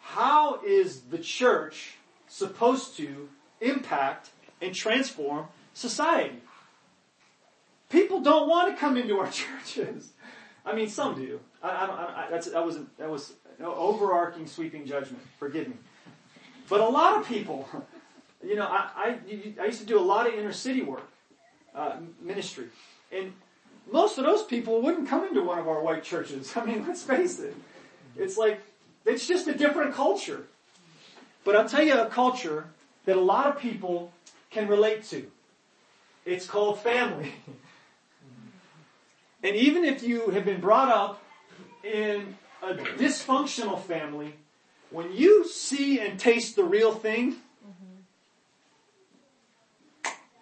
how 0.00 0.60
is 0.64 1.02
the 1.02 1.18
church 1.18 1.96
supposed 2.28 2.96
to 2.96 3.28
impact 3.60 4.30
and 4.62 4.74
transform 4.74 5.48
society? 5.74 6.40
People 7.90 8.20
don't 8.20 8.48
want 8.48 8.72
to 8.72 8.80
come 8.80 8.96
into 8.96 9.18
our 9.18 9.30
churches. 9.30 10.10
I 10.64 10.74
mean, 10.74 10.88
some 10.88 11.14
do. 11.14 11.40
I, 11.62 11.68
I, 11.68 12.24
I, 12.24 12.30
that's, 12.30 12.50
that 12.50 12.64
wasn't 12.64 12.96
that 12.98 13.10
was 13.10 13.34
no 13.58 13.74
overarching 13.74 14.46
sweeping 14.46 14.86
judgment. 14.86 15.22
Forgive 15.38 15.68
me. 15.68 15.74
But 16.68 16.80
a 16.80 16.88
lot 16.88 17.18
of 17.18 17.26
people, 17.26 17.68
you 18.44 18.56
know, 18.56 18.66
I, 18.66 18.88
I, 18.96 19.18
I 19.60 19.66
used 19.66 19.80
to 19.80 19.86
do 19.86 19.98
a 19.98 20.00
lot 20.00 20.26
of 20.26 20.34
inner 20.34 20.52
city 20.52 20.82
work, 20.82 21.08
uh, 21.74 21.96
ministry, 22.20 22.66
and 23.10 23.32
most 23.90 24.18
of 24.18 24.24
those 24.24 24.44
people 24.44 24.80
wouldn't 24.80 25.08
come 25.08 25.24
into 25.26 25.42
one 25.42 25.58
of 25.58 25.66
our 25.68 25.82
white 25.82 26.04
churches. 26.04 26.52
I 26.56 26.64
mean, 26.64 26.86
let's 26.86 27.02
face 27.02 27.40
it. 27.40 27.54
It's 28.16 28.38
like 28.38 28.60
it's 29.04 29.26
just 29.26 29.48
a 29.48 29.54
different 29.54 29.94
culture. 29.94 30.46
But 31.42 31.56
I'll 31.56 31.68
tell 31.68 31.82
you 31.82 31.98
a 31.98 32.06
culture 32.06 32.66
that 33.06 33.16
a 33.16 33.20
lot 33.20 33.46
of 33.46 33.58
people 33.58 34.12
can 34.50 34.68
relate 34.68 35.04
to. 35.04 35.30
It's 36.26 36.46
called 36.46 36.78
family. 36.78 37.32
And 39.42 39.56
even 39.56 39.84
if 39.84 40.02
you 40.02 40.30
have 40.30 40.44
been 40.44 40.60
brought 40.60 40.88
up 40.88 41.22
in 41.82 42.36
a 42.62 42.74
dysfunctional 42.74 43.80
family, 43.82 44.34
when 44.90 45.12
you 45.12 45.48
see 45.48 45.98
and 46.00 46.18
taste 46.18 46.56
the 46.56 46.64
real 46.64 46.92
thing, 46.92 47.36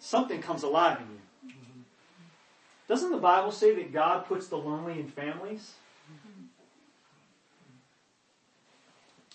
something 0.00 0.40
comes 0.40 0.62
alive 0.62 0.98
in 1.00 1.06
you. 1.06 1.18
Doesn't 2.88 3.12
the 3.12 3.18
Bible 3.18 3.52
say 3.52 3.74
that 3.74 3.92
God 3.92 4.26
puts 4.26 4.48
the 4.48 4.56
lonely 4.56 4.98
in 4.98 5.08
families? 5.08 5.74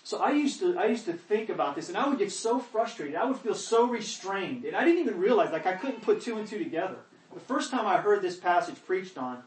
So 0.02 0.18
I 0.18 0.32
used 0.32 0.60
to 0.60 0.76
I 0.78 0.86
used 0.86 1.06
to 1.06 1.14
think 1.14 1.48
about 1.48 1.74
this 1.74 1.88
and 1.88 1.96
I 1.96 2.06
would 2.06 2.18
get 2.18 2.30
so 2.30 2.58
frustrated. 2.58 3.16
I 3.16 3.24
would 3.24 3.38
feel 3.38 3.54
so 3.54 3.86
restrained. 3.86 4.64
And 4.66 4.76
I 4.76 4.84
didn't 4.84 5.00
even 5.00 5.18
realize 5.18 5.50
like 5.50 5.66
I 5.66 5.72
couldn't 5.72 6.02
put 6.02 6.20
two 6.20 6.36
and 6.36 6.46
two 6.46 6.58
together. 6.58 6.96
The 7.32 7.40
first 7.40 7.70
time 7.70 7.86
I 7.86 7.96
heard 7.98 8.20
this 8.20 8.36
passage 8.36 8.76
preached 8.84 9.16
on 9.16 9.42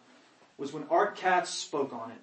was 0.57 0.73
when 0.73 0.85
Art 0.89 1.15
Katz 1.15 1.49
spoke 1.49 1.93
on 1.93 2.11
it. 2.11 2.21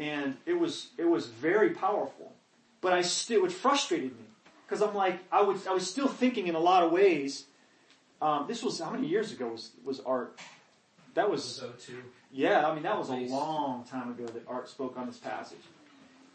And 0.00 0.36
it 0.46 0.54
was 0.54 0.88
it 0.96 1.06
was 1.06 1.26
very 1.26 1.70
powerful. 1.70 2.32
But 2.80 2.92
I 2.92 3.02
still 3.02 3.44
it 3.44 3.52
frustrated 3.52 4.12
me. 4.12 4.24
Because 4.66 4.82
I'm 4.82 4.94
like 4.94 5.18
I 5.32 5.42
was 5.42 5.66
I 5.66 5.72
was 5.72 5.88
still 5.88 6.08
thinking 6.08 6.46
in 6.46 6.54
a 6.54 6.60
lot 6.60 6.82
of 6.82 6.92
ways. 6.92 7.46
Um, 8.20 8.46
this 8.48 8.62
was 8.62 8.78
how 8.80 8.90
many 8.90 9.06
years 9.06 9.32
ago 9.32 9.48
was 9.48 9.70
was 9.84 10.00
Art? 10.00 10.38
That 11.14 11.28
was, 11.28 11.60
was 11.60 11.84
02. 11.84 12.02
yeah, 12.30 12.68
I 12.68 12.74
mean 12.74 12.84
that 12.84 12.96
was 12.96 13.10
a 13.10 13.14
long 13.14 13.84
time 13.84 14.10
ago 14.10 14.26
that 14.26 14.44
Art 14.46 14.68
spoke 14.68 14.96
on 14.96 15.06
this 15.06 15.18
passage. 15.18 15.58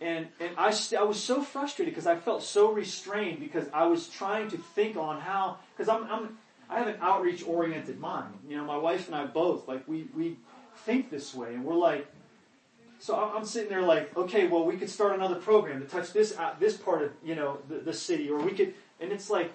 And, 0.03 0.27
and 0.41 0.51
I, 0.57 0.71
st- 0.71 0.99
I 0.99 1.05
was 1.05 1.21
so 1.21 1.41
frustrated 1.41 1.93
because 1.93 2.07
I 2.07 2.17
felt 2.17 2.43
so 2.43 2.73
restrained 2.73 3.39
because 3.39 3.67
I 3.73 3.85
was 3.85 4.09
trying 4.09 4.49
to 4.49 4.57
think 4.57 4.97
on 4.97 5.21
how, 5.21 5.59
because 5.75 5.87
I'm, 5.87 6.03
I'm, 6.11 6.37
I 6.69 6.79
have 6.79 6.87
an 6.87 6.97
outreach 6.99 7.47
oriented 7.47 8.01
mind. 8.01 8.33
You 8.49 8.57
know, 8.57 8.65
my 8.65 8.75
wife 8.75 9.07
and 9.07 9.15
I 9.15 9.25
both, 9.25 9.65
like, 9.65 9.87
we, 9.87 10.07
we 10.13 10.35
think 10.77 11.09
this 11.09 11.33
way 11.33 11.53
and 11.55 11.63
we're 11.63 11.75
like, 11.75 12.07
so 13.03 13.15
I'm, 13.35 13.43
sitting 13.43 13.69
there 13.69 13.81
like, 13.81 14.15
okay, 14.15 14.47
well, 14.47 14.63
we 14.63 14.77
could 14.77 14.89
start 14.89 15.13
another 15.13 15.35
program 15.35 15.81
to 15.81 15.85
touch 15.85 16.13
this, 16.13 16.37
uh, 16.37 16.53
this 16.57 16.77
part 16.77 17.01
of, 17.01 17.11
you 17.21 17.35
know, 17.35 17.57
the, 17.67 17.79
the 17.79 17.91
city, 17.91 18.29
or 18.29 18.39
we 18.39 18.51
could, 18.51 18.73
and 19.01 19.11
it's 19.11 19.29
like, 19.29 19.51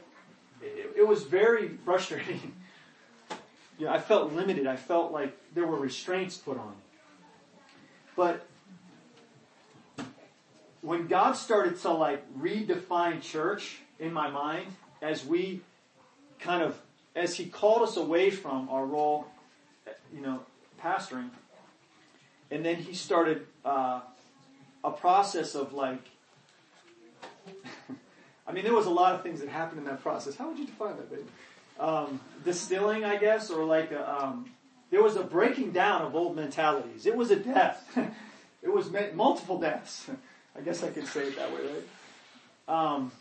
it, 0.61 0.93
it 0.99 1.09
was 1.09 1.23
very 1.23 1.69
frustrating. 1.87 2.55
you 3.79 3.87
know, 3.87 3.93
I 3.93 4.01
felt 4.01 4.35
limited. 4.35 4.67
I 4.67 4.77
felt 4.77 5.13
like 5.13 5.35
there 5.55 5.67
were 5.67 5.79
restraints 5.79 6.37
put 6.37 6.59
on. 6.59 6.75
But 8.17 8.45
when 10.83 11.07
God 11.07 11.33
started 11.33 11.81
to 11.81 11.91
like 11.91 12.23
redefine 12.39 13.23
church 13.23 13.79
in 13.99 14.13
my 14.13 14.29
mind, 14.29 14.67
as 15.01 15.25
we 15.25 15.63
kind 16.39 16.63
of, 16.63 16.79
as 17.17 17.35
He 17.35 17.47
called 17.47 17.81
us 17.81 17.97
away 17.97 18.29
from 18.29 18.69
our 18.69 18.85
role, 18.85 19.27
you 20.13 20.21
know, 20.21 20.41
pastoring, 20.79 21.31
and 22.51 22.65
then 22.65 22.77
He 22.77 22.95
started 22.95 23.47
uh, 23.65 24.01
a 24.85 24.91
process 24.91 25.55
of 25.55 25.73
like, 25.73 26.03
I 28.47 28.53
mean, 28.53 28.65
there 28.65 28.75
was 28.75 28.87
a 28.87 28.91
lot 28.91 29.15
of 29.15 29.23
things 29.23 29.41
that 29.41 29.49
happened 29.49 29.81
in 29.81 29.85
that 29.87 30.03
process. 30.03 30.37
How 30.37 30.49
would 30.49 30.59
you 30.59 30.67
define 30.67 30.97
that, 30.97 31.11
baby? 31.11 31.25
Um, 31.79 32.21
distilling, 32.45 33.05
I 33.05 33.17
guess, 33.17 33.51
or 33.51 33.65
like, 33.65 33.93
a, 33.93 34.25
um, 34.25 34.51
there 34.91 35.03
was 35.03 35.17
a 35.17 35.23
breaking 35.23 35.73
down 35.73 36.03
of 36.03 36.15
old 36.15 36.35
mentalities. 36.35 37.07
It 37.07 37.15
was 37.17 37.31
a 37.31 37.37
death. 37.37 37.85
it 38.63 38.73
was 38.73 38.91
multiple 39.15 39.59
deaths. 39.59 40.09
I 40.57 40.61
guess 40.61 40.83
I 40.83 40.89
could 40.89 41.07
say 41.07 41.25
it 41.25 41.37
that 41.37 41.53
way, 41.53 41.61
right? 42.69 42.95
Um, 42.95 43.13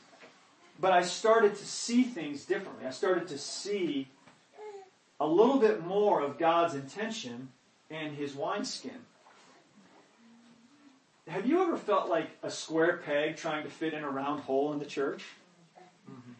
but 0.79 0.91
I 0.91 1.03
started 1.03 1.55
to 1.55 1.65
see 1.65 2.03
things 2.03 2.45
differently. 2.45 2.85
I 2.85 2.91
started 2.91 3.27
to 3.27 3.37
see 3.37 4.07
a 5.19 5.27
little 5.27 5.59
bit 5.59 5.85
more 5.85 6.21
of 6.21 6.37
God's 6.37 6.75
intention 6.75 7.49
and 7.89 8.15
His 8.15 8.35
wineskin. 8.35 8.99
Have 11.27 11.45
you 11.45 11.61
ever 11.61 11.75
felt 11.75 12.09
like 12.09 12.29
a 12.41 12.49
square 12.49 12.97
peg 12.97 13.35
trying 13.35 13.63
to 13.63 13.69
fit 13.69 13.93
in 13.93 14.03
a 14.03 14.09
round 14.09 14.41
hole 14.41 14.71
in 14.71 14.79
the 14.79 14.85
church? 14.85 15.23
Mm-hmm. 16.09 16.31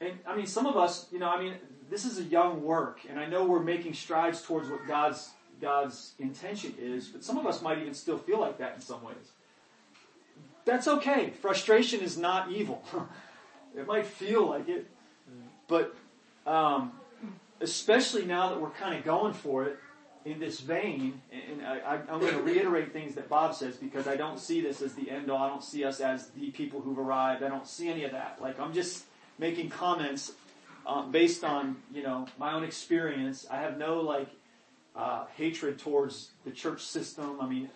And 0.00 0.18
I 0.26 0.36
mean, 0.36 0.46
some 0.46 0.66
of 0.66 0.76
us, 0.76 1.06
you 1.12 1.20
know, 1.20 1.28
I 1.28 1.40
mean, 1.40 1.54
this 1.88 2.04
is 2.04 2.18
a 2.18 2.24
young 2.24 2.62
work, 2.64 3.00
and 3.08 3.20
I 3.20 3.26
know 3.26 3.44
we're 3.44 3.60
making 3.60 3.94
strides 3.94 4.42
towards 4.42 4.68
what 4.68 4.86
God's 4.88 5.30
God's 5.60 6.14
intention 6.18 6.74
is, 6.80 7.06
but 7.06 7.22
some 7.22 7.38
of 7.38 7.46
us 7.46 7.62
might 7.62 7.78
even 7.78 7.94
still 7.94 8.18
feel 8.18 8.40
like 8.40 8.58
that 8.58 8.74
in 8.74 8.80
some 8.80 9.02
ways. 9.04 9.30
That's 10.64 10.88
okay. 10.88 11.30
Frustration 11.30 12.00
is 12.00 12.18
not 12.18 12.50
evil. 12.50 12.82
it 13.76 13.86
might 13.86 14.06
feel 14.06 14.48
like 14.48 14.68
it, 14.68 14.88
but 15.68 15.94
um, 16.46 16.92
especially 17.62 18.24
now 18.24 18.50
that 18.50 18.60
we're 18.60 18.70
kind 18.70 18.96
of 18.96 19.04
going 19.04 19.32
for 19.32 19.64
it 19.64 19.78
in 20.24 20.38
this 20.38 20.60
vein, 20.60 21.20
and 21.32 21.66
I, 21.66 21.96
am 22.08 22.20
going 22.20 22.34
to 22.34 22.42
reiterate 22.42 22.92
things 22.92 23.14
that 23.16 23.28
Bob 23.28 23.54
says 23.54 23.76
because 23.76 24.06
I 24.06 24.16
don't 24.16 24.38
see 24.38 24.60
this 24.60 24.80
as 24.80 24.94
the 24.94 25.10
end 25.10 25.30
all. 25.30 25.42
I 25.42 25.48
don't 25.48 25.64
see 25.64 25.84
us 25.84 26.00
as 26.00 26.28
the 26.28 26.50
people 26.50 26.80
who've 26.80 26.98
arrived. 26.98 27.42
I 27.42 27.48
don't 27.48 27.66
see 27.66 27.88
any 27.88 28.04
of 28.04 28.12
that. 28.12 28.38
Like 28.40 28.60
I'm 28.60 28.72
just 28.72 29.04
making 29.38 29.70
comments 29.70 30.32
uh, 30.86 31.02
based 31.02 31.42
on 31.42 31.76
you 31.92 32.02
know 32.02 32.26
my 32.38 32.52
own 32.52 32.62
experience. 32.62 33.46
I 33.50 33.56
have 33.56 33.78
no 33.78 34.00
like 34.00 34.28
uh, 34.94 35.24
hatred 35.36 35.78
towards 35.78 36.30
the 36.44 36.50
church 36.50 36.82
system. 36.82 37.38
I 37.40 37.48
mean, 37.48 37.68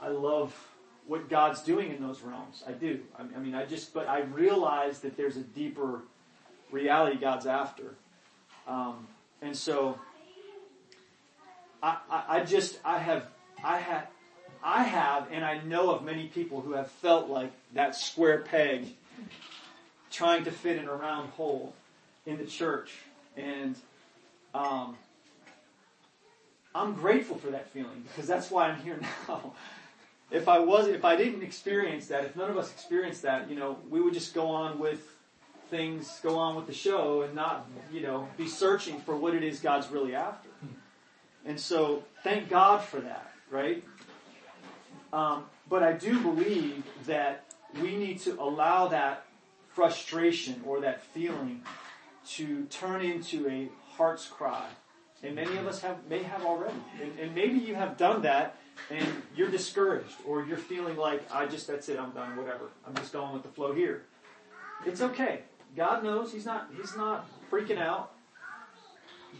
I, 0.00 0.08
love 0.08 0.54
what 1.06 1.28
God's 1.28 1.62
doing 1.62 1.90
in 1.90 2.02
those 2.02 2.20
realms. 2.20 2.62
I 2.66 2.72
do. 2.72 3.00
I 3.18 3.38
mean, 3.38 3.54
I 3.54 3.64
just, 3.64 3.94
but 3.94 4.06
I 4.08 4.20
realize 4.20 5.00
that 5.00 5.16
there's 5.16 5.36
a 5.36 5.42
deeper 5.42 6.02
reality 6.70 7.16
God's 7.18 7.46
after, 7.46 7.94
um, 8.66 9.06
and 9.42 9.56
so 9.56 9.98
I, 11.82 11.98
I, 12.10 12.24
I 12.28 12.44
just 12.44 12.78
I 12.84 12.98
have 12.98 13.26
I 13.62 13.78
have 13.78 14.08
I 14.62 14.82
have, 14.82 15.28
and 15.30 15.44
I 15.44 15.60
know 15.62 15.90
of 15.90 16.04
many 16.04 16.26
people 16.26 16.60
who 16.60 16.72
have 16.72 16.90
felt 16.90 17.28
like 17.28 17.52
that 17.74 17.94
square 17.94 18.38
peg 18.40 18.88
trying 20.10 20.44
to 20.44 20.50
fit 20.50 20.76
in 20.76 20.88
a 20.88 20.92
round 20.94 21.30
hole 21.30 21.74
in 22.26 22.38
the 22.38 22.46
church. 22.46 22.92
And 23.36 23.76
um, 24.54 24.96
I'm 26.74 26.94
grateful 26.94 27.36
for 27.38 27.50
that 27.50 27.70
feeling 27.70 28.02
because 28.08 28.26
that's 28.26 28.50
why 28.50 28.68
I'm 28.68 28.80
here 28.80 28.98
now. 29.28 29.52
if 30.30 30.48
I 30.48 30.58
was, 30.58 30.88
if 30.88 31.04
I 31.04 31.14
didn't 31.14 31.42
experience 31.42 32.08
that, 32.08 32.24
if 32.24 32.34
none 32.34 32.50
of 32.50 32.58
us 32.58 32.72
experienced 32.72 33.22
that, 33.22 33.48
you 33.48 33.56
know, 33.56 33.78
we 33.88 34.00
would 34.00 34.14
just 34.14 34.34
go 34.34 34.48
on 34.48 34.78
with 34.78 35.15
things, 35.68 36.20
go 36.22 36.38
on 36.38 36.56
with 36.56 36.66
the 36.66 36.74
show, 36.74 37.22
and 37.22 37.34
not, 37.34 37.66
you 37.92 38.00
know, 38.00 38.28
be 38.36 38.48
searching 38.48 39.00
for 39.00 39.16
what 39.16 39.34
it 39.34 39.42
is 39.42 39.60
God's 39.60 39.88
really 39.90 40.14
after. 40.14 40.48
And 41.44 41.58
so, 41.58 42.02
thank 42.24 42.48
God 42.48 42.82
for 42.82 43.00
that, 43.00 43.32
right? 43.50 43.84
Um, 45.12 45.44
but 45.68 45.82
I 45.82 45.92
do 45.92 46.20
believe 46.20 46.84
that 47.06 47.44
we 47.80 47.96
need 47.96 48.20
to 48.20 48.40
allow 48.40 48.88
that 48.88 49.24
frustration 49.68 50.62
or 50.66 50.80
that 50.80 51.02
feeling 51.02 51.62
to 52.28 52.64
turn 52.64 53.02
into 53.02 53.48
a 53.48 53.68
heart's 53.96 54.26
cry. 54.26 54.66
And 55.22 55.34
many 55.34 55.56
of 55.56 55.66
us 55.66 55.80
have, 55.82 55.98
may 56.08 56.22
have 56.22 56.44
already. 56.44 56.74
And, 57.00 57.18
and 57.18 57.34
maybe 57.34 57.58
you 57.58 57.74
have 57.74 57.96
done 57.96 58.22
that 58.22 58.56
and 58.90 59.06
you're 59.34 59.50
discouraged 59.50 60.14
or 60.26 60.44
you're 60.44 60.56
feeling 60.56 60.96
like, 60.96 61.22
I 61.32 61.46
just, 61.46 61.66
that's 61.66 61.88
it, 61.88 61.98
I'm 61.98 62.10
done, 62.10 62.36
whatever. 62.36 62.66
I'm 62.86 62.94
just 62.94 63.12
going 63.12 63.32
with 63.32 63.42
the 63.42 63.48
flow 63.48 63.72
here. 63.72 64.04
It's 64.84 65.00
okay. 65.00 65.42
God 65.76 66.02
knows 66.02 66.32
He's 66.32 66.46
not, 66.46 66.70
He's 66.76 66.96
not 66.96 67.28
freaking 67.50 67.78
out. 67.78 68.12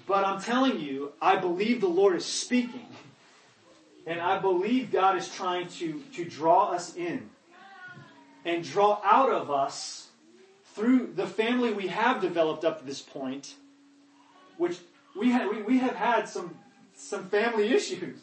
But 0.07 0.25
I'm 0.25 0.41
telling 0.41 0.79
you, 0.79 1.13
I 1.21 1.37
believe 1.37 1.81
the 1.81 1.89
Lord 1.89 2.17
is 2.17 2.25
speaking. 2.25 2.87
And 4.07 4.21
I 4.21 4.39
believe 4.39 4.93
God 4.93 5.17
is 5.17 5.29
trying 5.29 5.69
to, 5.69 6.01
to 6.15 6.25
draw 6.25 6.71
us 6.71 6.95
in 6.95 7.29
and 8.45 8.63
draw 8.63 9.01
out 9.05 9.31
of 9.31 9.51
us 9.51 10.09
through 10.75 11.13
the 11.17 11.27
family 11.27 11.73
we 11.73 11.89
have 11.89 12.21
developed 12.21 12.65
up 12.65 12.81
to 12.81 12.87
this 12.87 13.03
point, 13.03 13.55
which 14.59 14.79
we, 15.17 15.33
ha- 15.33 15.49
we, 15.51 15.63
we 15.63 15.79
have 15.79 15.97
had 15.97 16.29
some, 16.29 16.55
some 16.95 17.25
family 17.29 17.73
issues. 17.75 18.21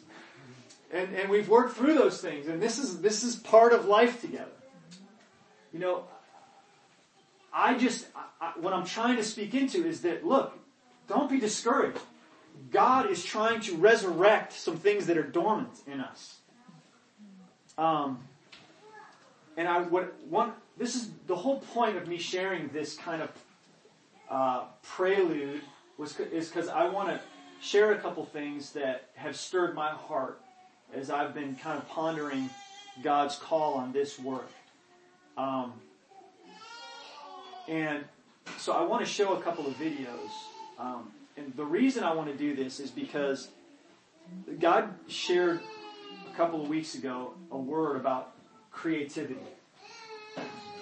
And, 0.90 1.14
and 1.14 1.28
we've 1.28 1.48
worked 1.48 1.76
through 1.76 1.94
those 1.94 2.20
things. 2.20 2.46
And 2.46 2.62
this 2.62 2.78
is, 2.78 3.02
this 3.02 3.24
is 3.24 3.36
part 3.36 3.72
of 3.72 3.86
life 3.86 4.20
together. 4.20 4.52
You 5.72 5.80
know, 5.80 6.04
I 7.54 7.78
just, 7.78 8.06
I, 8.40 8.52
what 8.60 8.72
I'm 8.72 8.84
trying 8.84 9.16
to 9.16 9.24
speak 9.24 9.54
into 9.54 9.86
is 9.86 10.02
that, 10.02 10.26
look, 10.26 10.58
don't 11.06 11.30
be 11.30 11.38
discouraged. 11.38 12.00
God 12.70 13.10
is 13.10 13.24
trying 13.24 13.60
to 13.62 13.76
resurrect 13.76 14.52
some 14.52 14.76
things 14.76 15.06
that 15.06 15.16
are 15.16 15.22
dormant 15.22 15.80
in 15.86 16.00
us. 16.00 16.38
Um, 17.78 18.18
and 19.56 19.68
I 19.68 19.82
what 19.82 20.14
one 20.28 20.52
this 20.76 20.94
is 20.94 21.10
the 21.26 21.36
whole 21.36 21.60
point 21.60 21.96
of 21.96 22.08
me 22.08 22.18
sharing 22.18 22.68
this 22.68 22.96
kind 22.96 23.22
of 23.22 23.30
uh, 24.30 24.64
prelude 24.82 25.60
was 25.98 26.18
is 26.18 26.48
because 26.48 26.68
I 26.68 26.88
want 26.88 27.08
to 27.08 27.20
share 27.60 27.92
a 27.92 27.98
couple 27.98 28.24
things 28.24 28.72
that 28.72 29.10
have 29.14 29.36
stirred 29.36 29.74
my 29.74 29.90
heart 29.90 30.40
as 30.92 31.10
I've 31.10 31.34
been 31.34 31.56
kind 31.56 31.78
of 31.78 31.88
pondering 31.88 32.50
God's 33.02 33.36
call 33.36 33.74
on 33.74 33.92
this 33.92 34.18
work. 34.18 34.50
Um, 35.36 35.72
and 37.68 38.04
so 38.58 38.72
I 38.72 38.82
want 38.82 39.04
to 39.04 39.10
show 39.10 39.34
a 39.34 39.40
couple 39.40 39.66
of 39.66 39.74
videos. 39.74 40.30
Um, 40.78 41.12
and 41.36 41.54
the 41.56 41.64
reason 41.64 42.04
I 42.04 42.12
want 42.12 42.30
to 42.30 42.36
do 42.36 42.54
this 42.54 42.80
is 42.80 42.90
because 42.90 43.48
God 44.60 44.94
shared 45.08 45.60
a 46.30 46.36
couple 46.36 46.62
of 46.62 46.68
weeks 46.68 46.94
ago 46.94 47.34
a 47.50 47.58
word 47.58 47.96
about 47.96 48.32
creativity. 48.70 49.40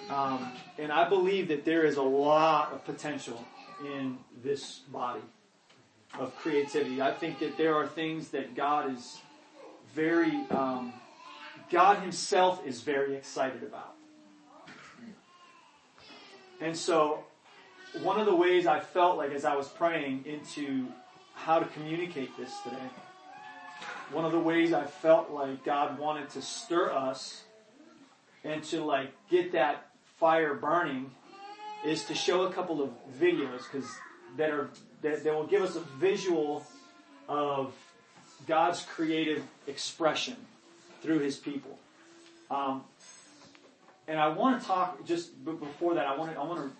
Um, 0.09 0.51
and 0.77 0.91
I 0.91 1.07
believe 1.07 1.47
that 1.47 1.65
there 1.65 1.85
is 1.85 1.97
a 1.97 2.03
lot 2.03 2.73
of 2.73 2.83
potential 2.85 3.43
in 3.83 4.17
this 4.43 4.79
body 4.91 5.21
of 6.19 6.35
creativity. 6.35 7.01
I 7.01 7.11
think 7.11 7.39
that 7.39 7.57
there 7.57 7.75
are 7.75 7.87
things 7.87 8.29
that 8.29 8.55
God 8.55 8.95
is 8.95 9.19
very, 9.95 10.45
um, 10.51 10.93
God 11.71 11.99
Himself 11.99 12.65
is 12.65 12.81
very 12.81 13.15
excited 13.15 13.63
about. 13.63 13.95
And 16.63 16.77
so 16.77 17.19
one 18.01 18.21
of 18.21 18.25
the 18.25 18.33
ways 18.33 18.67
I 18.67 18.79
felt 18.79 19.17
like 19.17 19.31
as 19.31 19.43
I 19.43 19.53
was 19.53 19.67
praying 19.67 20.23
into 20.25 20.87
how 21.33 21.59
to 21.59 21.65
communicate 21.65 22.35
this 22.37 22.53
today, 22.63 22.89
one 24.13 24.23
of 24.23 24.31
the 24.31 24.39
ways 24.39 24.71
I 24.71 24.85
felt 24.85 25.29
like 25.29 25.65
God 25.65 25.99
wanted 25.99 26.29
to 26.29 26.41
stir 26.41 26.89
us 26.89 27.43
and 28.45 28.63
to 28.65 28.81
like 28.81 29.11
get 29.29 29.51
that 29.51 29.87
fire 30.19 30.53
burning 30.53 31.11
is 31.85 32.05
to 32.05 32.15
show 32.15 32.43
a 32.43 32.53
couple 32.53 32.81
of 32.81 32.91
videos 33.19 33.63
because 33.69 33.89
that 34.37 34.49
are 34.49 34.69
that, 35.01 35.25
that 35.25 35.33
will 35.35 35.45
give 35.45 35.63
us 35.63 35.75
a 35.75 35.81
visual 35.99 36.65
of 37.27 37.73
God's 38.47 38.83
creative 38.83 39.43
expression 39.67 40.37
through 41.01 41.19
His 41.19 41.35
people. 41.35 41.77
Um, 42.49 42.85
and 44.07 44.19
I 44.19 44.27
want 44.27 44.61
to 44.61 44.67
talk 44.67 45.05
just 45.05 45.43
before 45.45 45.95
that. 45.95 46.05
I 46.05 46.15
want 46.17 46.33
to 46.33 46.39
I 46.39 46.43
want 46.43 46.59
to 46.61 46.71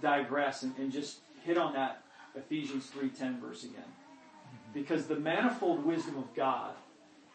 digress 0.00 0.62
and, 0.62 0.76
and 0.78 0.92
just 0.92 1.18
hit 1.44 1.56
on 1.56 1.72
that 1.74 2.02
Ephesians 2.34 2.90
3.10 2.96 3.40
verse 3.40 3.64
again. 3.64 3.82
Mm-hmm. 3.82 4.72
Because 4.74 5.06
the 5.06 5.16
manifold 5.16 5.84
wisdom 5.84 6.18
of 6.18 6.34
God 6.34 6.72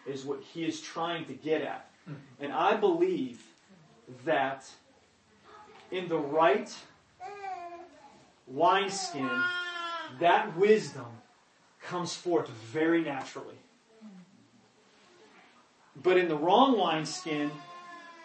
is 0.05 0.25
what 0.25 0.41
he 0.41 0.65
is 0.65 0.81
trying 0.81 1.25
to 1.25 1.33
get 1.33 1.61
at. 1.61 1.89
Mm-hmm. 2.09 2.43
And 2.43 2.53
I 2.53 2.75
believe 2.75 3.43
that 4.25 4.69
in 5.91 6.07
the 6.09 6.17
right 6.17 6.73
wineskin, 8.45 9.29
that 10.19 10.55
wisdom 10.57 11.05
comes 11.81 12.13
forth 12.15 12.49
very 12.49 13.03
naturally. 13.03 13.55
Mm-hmm. 14.03 16.01
But 16.03 16.17
in 16.17 16.27
the 16.27 16.35
wrong 16.35 16.77
wineskin, 16.77 17.51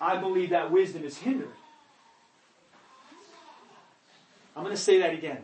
I 0.03 0.17
believe 0.17 0.51
that 0.51 0.73
wisdom 0.73 1.05
is 1.05 1.17
hindered. 1.17 1.53
I'm 4.57 4.65
going 4.65 4.75
to 4.75 4.81
say 4.81 4.99
that 4.99 5.15
again. 5.15 5.38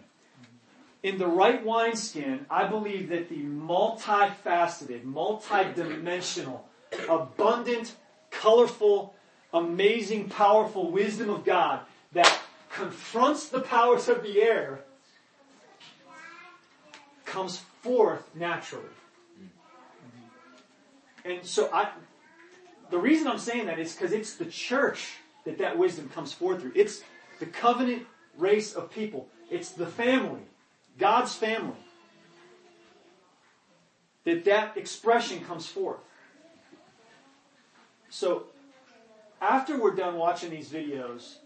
In 1.05 1.17
the 1.17 1.29
right 1.29 1.65
wineskin, 1.65 2.45
I 2.51 2.67
believe 2.67 3.09
that 3.11 3.29
the 3.29 3.37
multifaceted, 3.37 5.05
multidimensional, 5.05 6.63
abundant, 7.09 7.95
colorful, 8.31 9.15
amazing, 9.55 10.29
powerful 10.29 10.91
wisdom 10.91 11.31
of 11.31 11.45
God 11.45 11.81
that 12.13 12.41
confronts 12.69 13.49
the 13.49 13.61
powers 13.61 14.09
of 14.09 14.25
the 14.25 14.43
air 14.43 14.81
comes 17.25 17.59
forth 17.83 18.29
naturally. 18.35 18.85
And 21.25 21.47
so 21.47 21.71
I, 21.73 21.91
the 22.91 22.99
reason 22.99 23.27
I'm 23.27 23.39
saying 23.39 23.67
that 23.67 23.79
is 23.79 23.95
because 23.95 24.13
it's 24.13 24.35
the 24.35 24.47
church 24.47 25.17
that 25.45 25.59
that 25.59 25.79
wisdom 25.79 26.09
comes 26.09 26.33
forth 26.33 26.63
through. 26.63 26.73
It's 26.75 27.03
the 27.39 27.47
covenant 27.47 28.07
race 28.37 28.75
of 28.75 28.91
people. 28.91 29.29
It's 29.51 29.71
the 29.71 29.87
family, 29.87 30.43
God's 30.99 31.35
family, 31.35 31.77
that 34.25 34.45
that 34.45 34.77
expression 34.77 35.45
comes 35.45 35.67
forth. 35.67 36.01
So, 38.11 38.45
after 39.41 39.81
we're 39.81 39.95
done 39.95 40.17
watching 40.17 40.51
these 40.51 40.69
videos, 40.69 41.37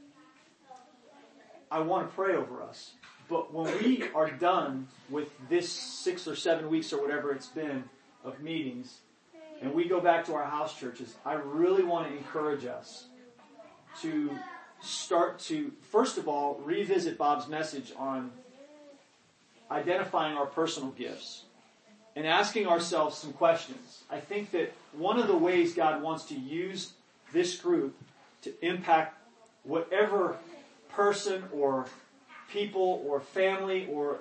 I 1.70 1.80
want 1.80 2.08
to 2.08 2.14
pray 2.14 2.34
over 2.34 2.62
us. 2.62 2.92
But 3.28 3.52
when 3.52 3.66
we 3.82 4.04
are 4.14 4.30
done 4.30 4.88
with 5.08 5.28
this 5.48 5.70
six 5.70 6.26
or 6.28 6.36
seven 6.36 6.68
weeks 6.68 6.92
or 6.92 7.00
whatever 7.00 7.32
it's 7.32 7.46
been 7.46 7.84
of 8.24 8.40
meetings, 8.40 8.98
and 9.62 9.72
we 9.72 9.84
go 9.88 10.00
back 10.00 10.24
to 10.26 10.34
our 10.34 10.44
house 10.44 10.78
churches, 10.78 11.14
I 11.24 11.34
really 11.34 11.84
want 11.84 12.08
to 12.08 12.16
encourage 12.16 12.66
us 12.66 13.04
to 14.02 14.30
start 14.80 15.38
to, 15.38 15.70
first 15.90 16.18
of 16.18 16.28
all, 16.28 16.60
revisit 16.64 17.16
Bob's 17.16 17.48
message 17.48 17.92
on 17.96 18.32
identifying 19.70 20.36
our 20.36 20.46
personal 20.46 20.90
gifts 20.90 21.44
and 22.16 22.26
asking 22.26 22.66
ourselves 22.66 23.16
some 23.16 23.32
questions. 23.32 24.02
I 24.10 24.18
think 24.18 24.50
that 24.50 24.72
one 24.92 25.18
of 25.18 25.28
the 25.28 25.36
ways 25.36 25.74
God 25.74 26.02
wants 26.02 26.24
to 26.26 26.34
use 26.34 26.92
this 27.32 27.56
group 27.56 27.96
to 28.42 28.52
impact 28.66 29.16
whatever 29.62 30.36
person 30.90 31.44
or 31.52 31.86
people 32.52 33.02
or 33.06 33.20
family 33.20 33.88
or 33.90 34.18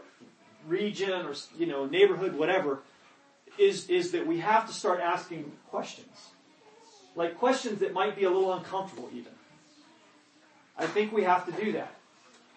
region 0.67 1.25
or 1.25 1.33
you 1.57 1.65
know 1.65 1.85
neighborhood, 1.85 2.35
whatever, 2.35 2.79
is 3.57 3.89
is 3.89 4.11
that 4.11 4.25
we 4.25 4.39
have 4.39 4.67
to 4.67 4.73
start 4.73 4.99
asking 4.99 5.51
questions, 5.69 6.29
like 7.15 7.37
questions 7.37 7.79
that 7.79 7.93
might 7.93 8.15
be 8.15 8.23
a 8.23 8.29
little 8.29 8.53
uncomfortable 8.53 9.09
even. 9.13 9.33
I 10.77 10.87
think 10.87 11.11
we 11.11 11.23
have 11.23 11.45
to 11.45 11.51
do 11.63 11.73
that. 11.73 11.93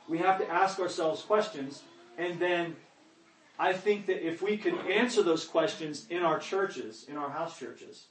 We 0.08 0.18
have 0.18 0.38
to 0.38 0.50
ask 0.50 0.78
ourselves 0.78 1.22
questions, 1.22 1.82
and 2.18 2.38
then 2.38 2.76
I 3.58 3.72
think 3.72 4.06
that 4.06 4.26
if 4.26 4.42
we 4.42 4.56
could 4.56 4.74
answer 4.90 5.22
those 5.22 5.44
questions 5.44 6.06
in 6.10 6.22
our 6.22 6.38
churches, 6.38 7.06
in 7.08 7.16
our 7.16 7.30
house 7.30 7.58
churches, 7.58 8.06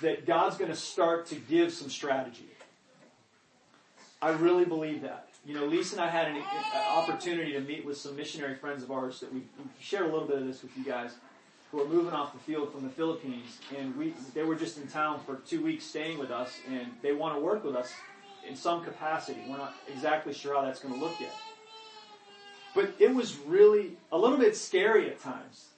that 0.00 0.26
God's 0.26 0.56
going 0.56 0.70
to 0.70 0.76
start 0.76 1.26
to 1.26 1.34
give 1.34 1.72
some 1.72 1.90
strategy. 1.90 2.48
I 4.20 4.30
really 4.30 4.64
believe 4.64 5.02
that. 5.02 5.28
You 5.44 5.54
know, 5.54 5.66
Lisa 5.66 5.96
and 5.96 6.04
I 6.04 6.08
had 6.08 6.28
an, 6.28 6.36
an 6.36 6.44
opportunity 6.88 7.52
to 7.52 7.60
meet 7.60 7.84
with 7.84 7.96
some 7.96 8.14
missionary 8.14 8.54
friends 8.54 8.84
of 8.84 8.92
ours 8.92 9.18
that 9.20 9.32
we, 9.32 9.40
we 9.40 9.64
shared 9.80 10.06
a 10.06 10.12
little 10.12 10.28
bit 10.28 10.38
of 10.38 10.46
this 10.46 10.62
with 10.62 10.76
you 10.76 10.84
guys 10.84 11.14
who 11.72 11.80
are 11.80 11.88
moving 11.88 12.12
off 12.12 12.34
the 12.34 12.38
field 12.38 12.70
from 12.70 12.82
the 12.82 12.90
Philippines, 12.90 13.58
and 13.76 13.96
we 13.96 14.14
they 14.34 14.44
were 14.44 14.54
just 14.54 14.76
in 14.76 14.86
town 14.86 15.20
for 15.24 15.36
two 15.36 15.62
weeks 15.62 15.84
staying 15.84 16.18
with 16.18 16.30
us, 16.30 16.52
and 16.70 16.88
they 17.00 17.12
want 17.12 17.34
to 17.34 17.40
work 17.40 17.64
with 17.64 17.74
us 17.74 17.90
in 18.46 18.54
some 18.54 18.84
capacity. 18.84 19.40
We're 19.48 19.56
not 19.56 19.74
exactly 19.90 20.34
sure 20.34 20.54
how 20.54 20.62
that's 20.62 20.80
going 20.80 20.94
to 20.94 21.00
look 21.00 21.18
yet. 21.18 21.34
But 22.74 22.92
it 22.98 23.14
was 23.14 23.38
really 23.38 23.96
a 24.10 24.18
little 24.18 24.38
bit 24.38 24.56
scary 24.56 25.08
at 25.08 25.20
times 25.20 25.68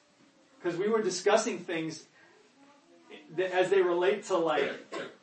because 0.59 0.79
we 0.79 0.89
were 0.89 1.03
discussing 1.03 1.59
things 1.59 2.05
as 3.53 3.71
they 3.71 3.81
relate 3.81 4.25
to 4.25 4.37
like 4.37 4.73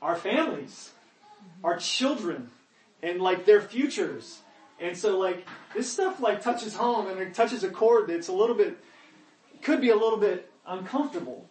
our 0.01 0.15
families, 0.15 0.91
our 1.63 1.77
children, 1.77 2.49
and 3.03 3.21
like 3.21 3.45
their 3.45 3.61
futures. 3.61 4.39
And 4.79 4.97
so 4.97 5.17
like 5.19 5.47
this 5.75 5.91
stuff 5.91 6.21
like 6.21 6.41
touches 6.41 6.75
home 6.75 7.07
and 7.07 7.19
it 7.19 7.33
touches 7.33 7.63
a 7.63 7.69
chord 7.69 8.07
that's 8.07 8.29
a 8.29 8.33
little 8.33 8.55
bit, 8.55 8.77
could 9.61 9.81
be 9.81 9.89
a 9.89 9.95
little 9.95 10.17
bit 10.17 10.50
uncomfortable. 10.65 11.47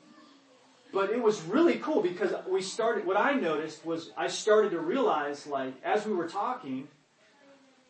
But 0.92 1.10
it 1.10 1.22
was 1.22 1.40
really 1.42 1.76
cool 1.76 2.02
because 2.02 2.32
we 2.48 2.62
started, 2.62 3.06
what 3.06 3.16
I 3.16 3.34
noticed 3.34 3.86
was 3.86 4.10
I 4.16 4.26
started 4.26 4.70
to 4.72 4.80
realize 4.80 5.46
like 5.46 5.74
as 5.84 6.04
we 6.04 6.12
were 6.12 6.28
talking, 6.28 6.88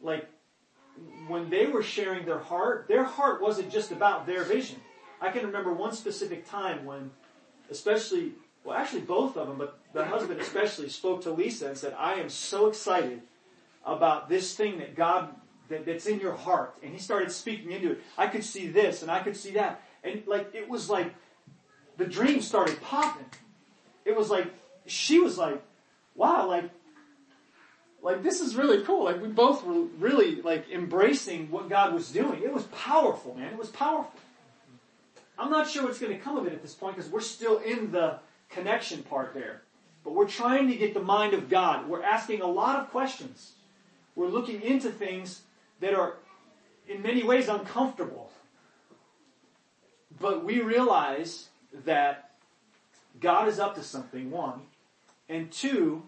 like 0.02 0.28
when 1.28 1.48
they 1.48 1.66
were 1.66 1.82
sharing 1.82 2.26
their 2.26 2.38
heart, 2.38 2.86
their 2.88 3.04
heart 3.04 3.40
wasn't 3.40 3.70
just 3.70 3.90
about 3.90 4.26
their 4.26 4.44
vision. 4.44 4.80
I 5.20 5.30
can 5.30 5.46
remember 5.46 5.72
one 5.72 5.92
specific 5.92 6.48
time 6.48 6.84
when, 6.84 7.10
especially, 7.70 8.32
well, 8.64 8.76
actually 8.76 9.02
both 9.02 9.36
of 9.36 9.48
them, 9.48 9.58
but 9.58 9.78
the 9.92 10.04
husband 10.04 10.40
especially 10.40 10.88
spoke 10.88 11.22
to 11.22 11.30
Lisa 11.30 11.68
and 11.68 11.78
said, 11.78 11.94
I 11.98 12.14
am 12.14 12.28
so 12.28 12.66
excited 12.66 13.22
about 13.84 14.28
this 14.28 14.54
thing 14.54 14.78
that 14.78 14.94
God, 14.94 15.34
that, 15.68 15.86
that's 15.86 16.06
in 16.06 16.20
your 16.20 16.34
heart. 16.34 16.76
And 16.82 16.92
he 16.92 16.98
started 16.98 17.32
speaking 17.32 17.70
into 17.70 17.92
it. 17.92 18.02
I 18.18 18.26
could 18.26 18.44
see 18.44 18.68
this 18.68 19.02
and 19.02 19.10
I 19.10 19.20
could 19.20 19.36
see 19.36 19.52
that. 19.52 19.82
And 20.04 20.22
like, 20.26 20.54
it 20.54 20.68
was 20.68 20.88
like, 20.88 21.14
the 21.96 22.06
dream 22.06 22.40
started 22.40 22.80
popping. 22.80 23.26
It 24.04 24.16
was 24.16 24.30
like, 24.30 24.46
she 24.86 25.18
was 25.18 25.36
like, 25.36 25.62
wow, 26.14 26.48
like, 26.48 26.70
like 28.02 28.22
this 28.22 28.40
is 28.40 28.56
really 28.56 28.82
cool. 28.84 29.04
Like 29.04 29.20
we 29.20 29.28
both 29.28 29.64
were 29.64 29.82
really 29.98 30.40
like 30.42 30.70
embracing 30.70 31.50
what 31.50 31.68
God 31.68 31.92
was 31.92 32.10
doing. 32.10 32.42
It 32.42 32.52
was 32.52 32.64
powerful, 32.64 33.34
man. 33.34 33.52
It 33.52 33.58
was 33.58 33.68
powerful. 33.68 34.18
I'm 35.38 35.50
not 35.50 35.68
sure 35.68 35.84
what's 35.84 35.98
going 35.98 36.12
to 36.12 36.18
come 36.18 36.36
of 36.36 36.46
it 36.46 36.52
at 36.52 36.62
this 36.62 36.74
point 36.74 36.96
because 36.96 37.10
we're 37.10 37.20
still 37.20 37.58
in 37.58 37.90
the 37.92 38.18
connection 38.50 39.02
part 39.02 39.32
there. 39.34 39.62
But 40.04 40.14
we're 40.14 40.28
trying 40.28 40.68
to 40.68 40.76
get 40.76 40.94
the 40.94 41.00
mind 41.00 41.34
of 41.34 41.48
God. 41.48 41.88
We're 41.88 42.02
asking 42.02 42.40
a 42.42 42.46
lot 42.46 42.78
of 42.78 42.90
questions. 42.90 43.52
We're 44.14 44.28
looking 44.28 44.60
into 44.62 44.90
things 44.90 45.42
that 45.80 45.94
are 45.94 46.16
in 46.88 47.02
many 47.02 47.22
ways 47.22 47.48
uncomfortable. 47.48 48.30
But 50.20 50.44
we 50.44 50.60
realize 50.60 51.48
that 51.84 52.30
God 53.20 53.48
is 53.48 53.58
up 53.58 53.74
to 53.76 53.82
something, 53.82 54.30
one, 54.30 54.60
and 55.28 55.50
two, 55.50 56.02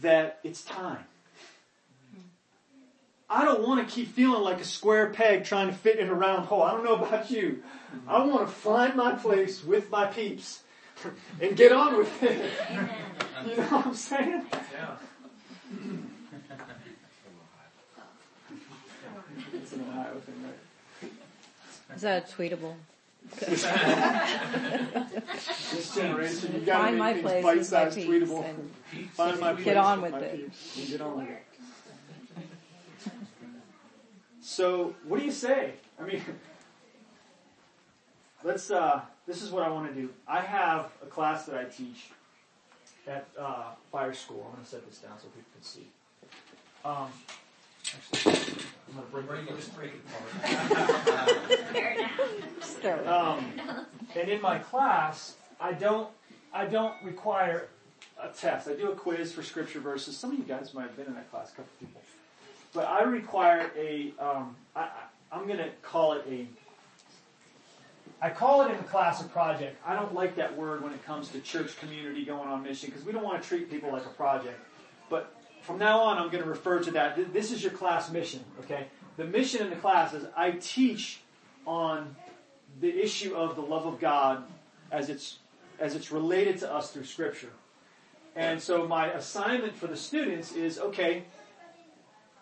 that 0.00 0.38
it's 0.44 0.62
time. 0.62 1.04
I 3.30 3.44
don't 3.44 3.66
want 3.66 3.86
to 3.86 3.94
keep 3.94 4.08
feeling 4.08 4.42
like 4.42 4.60
a 4.60 4.64
square 4.64 5.10
peg 5.10 5.44
trying 5.44 5.68
to 5.68 5.74
fit 5.74 5.98
in 5.98 6.08
a 6.08 6.14
round 6.14 6.46
hole. 6.46 6.62
I 6.62 6.72
don't 6.72 6.84
know 6.84 6.96
about 6.96 7.30
you. 7.30 7.62
I 8.06 8.24
want 8.24 8.46
to 8.46 8.52
find 8.52 8.94
my 8.94 9.12
place 9.12 9.64
with 9.64 9.90
my 9.90 10.06
peeps 10.06 10.62
and 11.40 11.56
get 11.56 11.72
on 11.72 11.98
with 11.98 12.22
it. 12.22 12.50
You 13.46 13.56
know 13.56 13.62
what 13.64 13.86
I'm 13.86 13.94
saying? 13.94 14.46
Yeah. 14.72 14.96
It's 19.54 19.72
an 19.72 19.84
Ohio 19.88 20.14
thing, 20.20 20.34
right? 20.44 21.96
Is 21.96 22.02
that 22.02 22.30
a 22.30 22.34
tweetable? 22.34 22.74
This 25.70 25.94
generation, 25.94 26.54
you 26.54 26.60
gotta 26.60 26.84
Find 26.84 26.98
my 26.98 27.12
make 27.12 27.22
place 27.22 27.44
things 27.44 27.70
bite-sized 27.70 27.98
tweetable. 27.98 28.44
Find 29.12 29.40
my 29.40 29.52
place 29.52 29.64
Get 29.64 29.76
on 29.76 30.02
with 30.02 30.14
it. 30.14 30.50
Get 30.88 31.00
on 31.00 31.18
with 31.18 31.28
it. 31.28 31.44
So, 34.40 34.94
what 35.06 35.20
do 35.20 35.26
you 35.26 35.30
say? 35.30 35.74
I 36.00 36.04
mean, 36.04 36.22
let's. 38.44 38.70
Uh, 38.70 39.02
this 39.26 39.42
is 39.42 39.50
what 39.50 39.62
I 39.62 39.68
want 39.68 39.94
to 39.94 40.00
do. 40.00 40.08
I 40.26 40.40
have 40.40 40.90
a 41.02 41.06
class 41.06 41.44
that 41.46 41.56
I 41.56 41.64
teach 41.64 42.10
at 43.06 43.28
uh, 43.38 43.72
Fire 43.92 44.14
School. 44.14 44.44
I'm 44.46 44.52
going 44.52 44.64
to 44.64 44.68
set 44.68 44.88
this 44.88 44.98
down 44.98 45.18
so 45.18 45.28
people 45.28 45.50
can 45.54 45.62
see. 45.62 45.88
Um, 46.84 47.08
actually, 48.14 48.62
I'm 48.88 48.94
going 48.94 49.06
to 49.06 49.12
bring 49.12 49.26
Break 49.26 49.42
it 49.42 49.52
it, 49.52 49.56
just 49.56 49.76
break 49.76 49.92
it 49.94 50.00
apart. 51.74 52.10
start. 52.60 53.06
Um, 53.06 53.52
and 54.16 54.28
in 54.28 54.40
my 54.40 54.58
class, 54.58 55.36
I 55.60 55.72
don't, 55.72 56.08
I 56.52 56.64
don't 56.66 56.94
require 57.04 57.68
a 58.22 58.28
test. 58.28 58.68
I 58.68 58.74
do 58.74 58.90
a 58.90 58.94
quiz 58.96 59.32
for 59.32 59.42
scripture 59.42 59.80
verses. 59.80 60.16
Some 60.16 60.32
of 60.32 60.38
you 60.38 60.44
guys 60.44 60.72
might 60.74 60.82
have 60.82 60.96
been 60.96 61.06
in 61.06 61.14
that 61.14 61.30
class, 61.30 61.52
a 61.52 61.56
couple 61.56 61.70
of 61.74 61.80
people. 61.80 62.00
But 62.72 62.86
I 62.86 63.02
require 63.02 63.70
a, 63.76 64.12
um, 64.18 64.56
I, 64.74 64.80
I, 64.80 64.90
I'm 65.32 65.46
going 65.46 65.58
to 65.58 65.70
call 65.82 66.14
it 66.14 66.24
a, 66.28 66.46
I 68.20 68.30
call 68.30 68.62
it 68.62 68.70
in 68.70 68.76
the 68.76 68.84
class 68.84 69.20
a 69.20 69.24
project. 69.24 69.80
I 69.86 69.94
don't 69.94 70.14
like 70.14 70.34
that 70.36 70.56
word 70.56 70.82
when 70.82 70.92
it 70.92 71.04
comes 71.04 71.28
to 71.30 71.40
church 71.40 71.78
community 71.78 72.24
going 72.24 72.48
on 72.48 72.62
mission 72.62 72.88
because 72.90 73.04
we 73.04 73.12
don't 73.12 73.22
want 73.22 73.42
to 73.42 73.48
treat 73.48 73.70
people 73.70 73.92
like 73.92 74.06
a 74.06 74.10
project. 74.10 74.58
But 75.08 75.34
from 75.68 75.76
now 75.76 76.00
on, 76.00 76.16
I'm 76.16 76.30
going 76.30 76.42
to 76.42 76.48
refer 76.48 76.80
to 76.80 76.90
that. 76.92 77.30
This 77.34 77.52
is 77.52 77.62
your 77.62 77.72
class 77.72 78.10
mission, 78.10 78.42
okay? 78.60 78.86
The 79.18 79.24
mission 79.24 79.60
in 79.60 79.68
the 79.68 79.76
class 79.76 80.14
is 80.14 80.24
I 80.34 80.52
teach 80.52 81.20
on 81.66 82.16
the 82.80 82.88
issue 82.88 83.34
of 83.34 83.54
the 83.54 83.60
love 83.60 83.84
of 83.84 84.00
God 84.00 84.44
as 84.90 85.10
it's 85.10 85.40
as 85.78 85.94
it's 85.94 86.10
related 86.10 86.56
to 86.60 86.72
us 86.72 86.90
through 86.90 87.04
Scripture. 87.04 87.50
And 88.34 88.62
so 88.62 88.88
my 88.88 89.08
assignment 89.12 89.76
for 89.76 89.88
the 89.88 89.96
students 89.96 90.52
is 90.52 90.78
okay. 90.78 91.24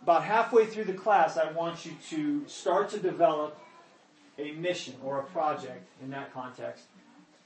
About 0.05 0.23
halfway 0.23 0.67
through 0.67 0.85
the 0.85 0.93
class, 0.93 1.37
I 1.37 1.51
want 1.51 1.85
you 1.85 1.97
to 2.11 2.47
start 2.47 2.91
to 2.91 2.99
develop 3.01 3.59
a 4.39 4.53
mission 4.53 4.95
or 5.03 5.19
a 5.19 5.25
project 5.25 5.89
in 6.01 6.11
that 6.11 6.33
context. 6.33 6.85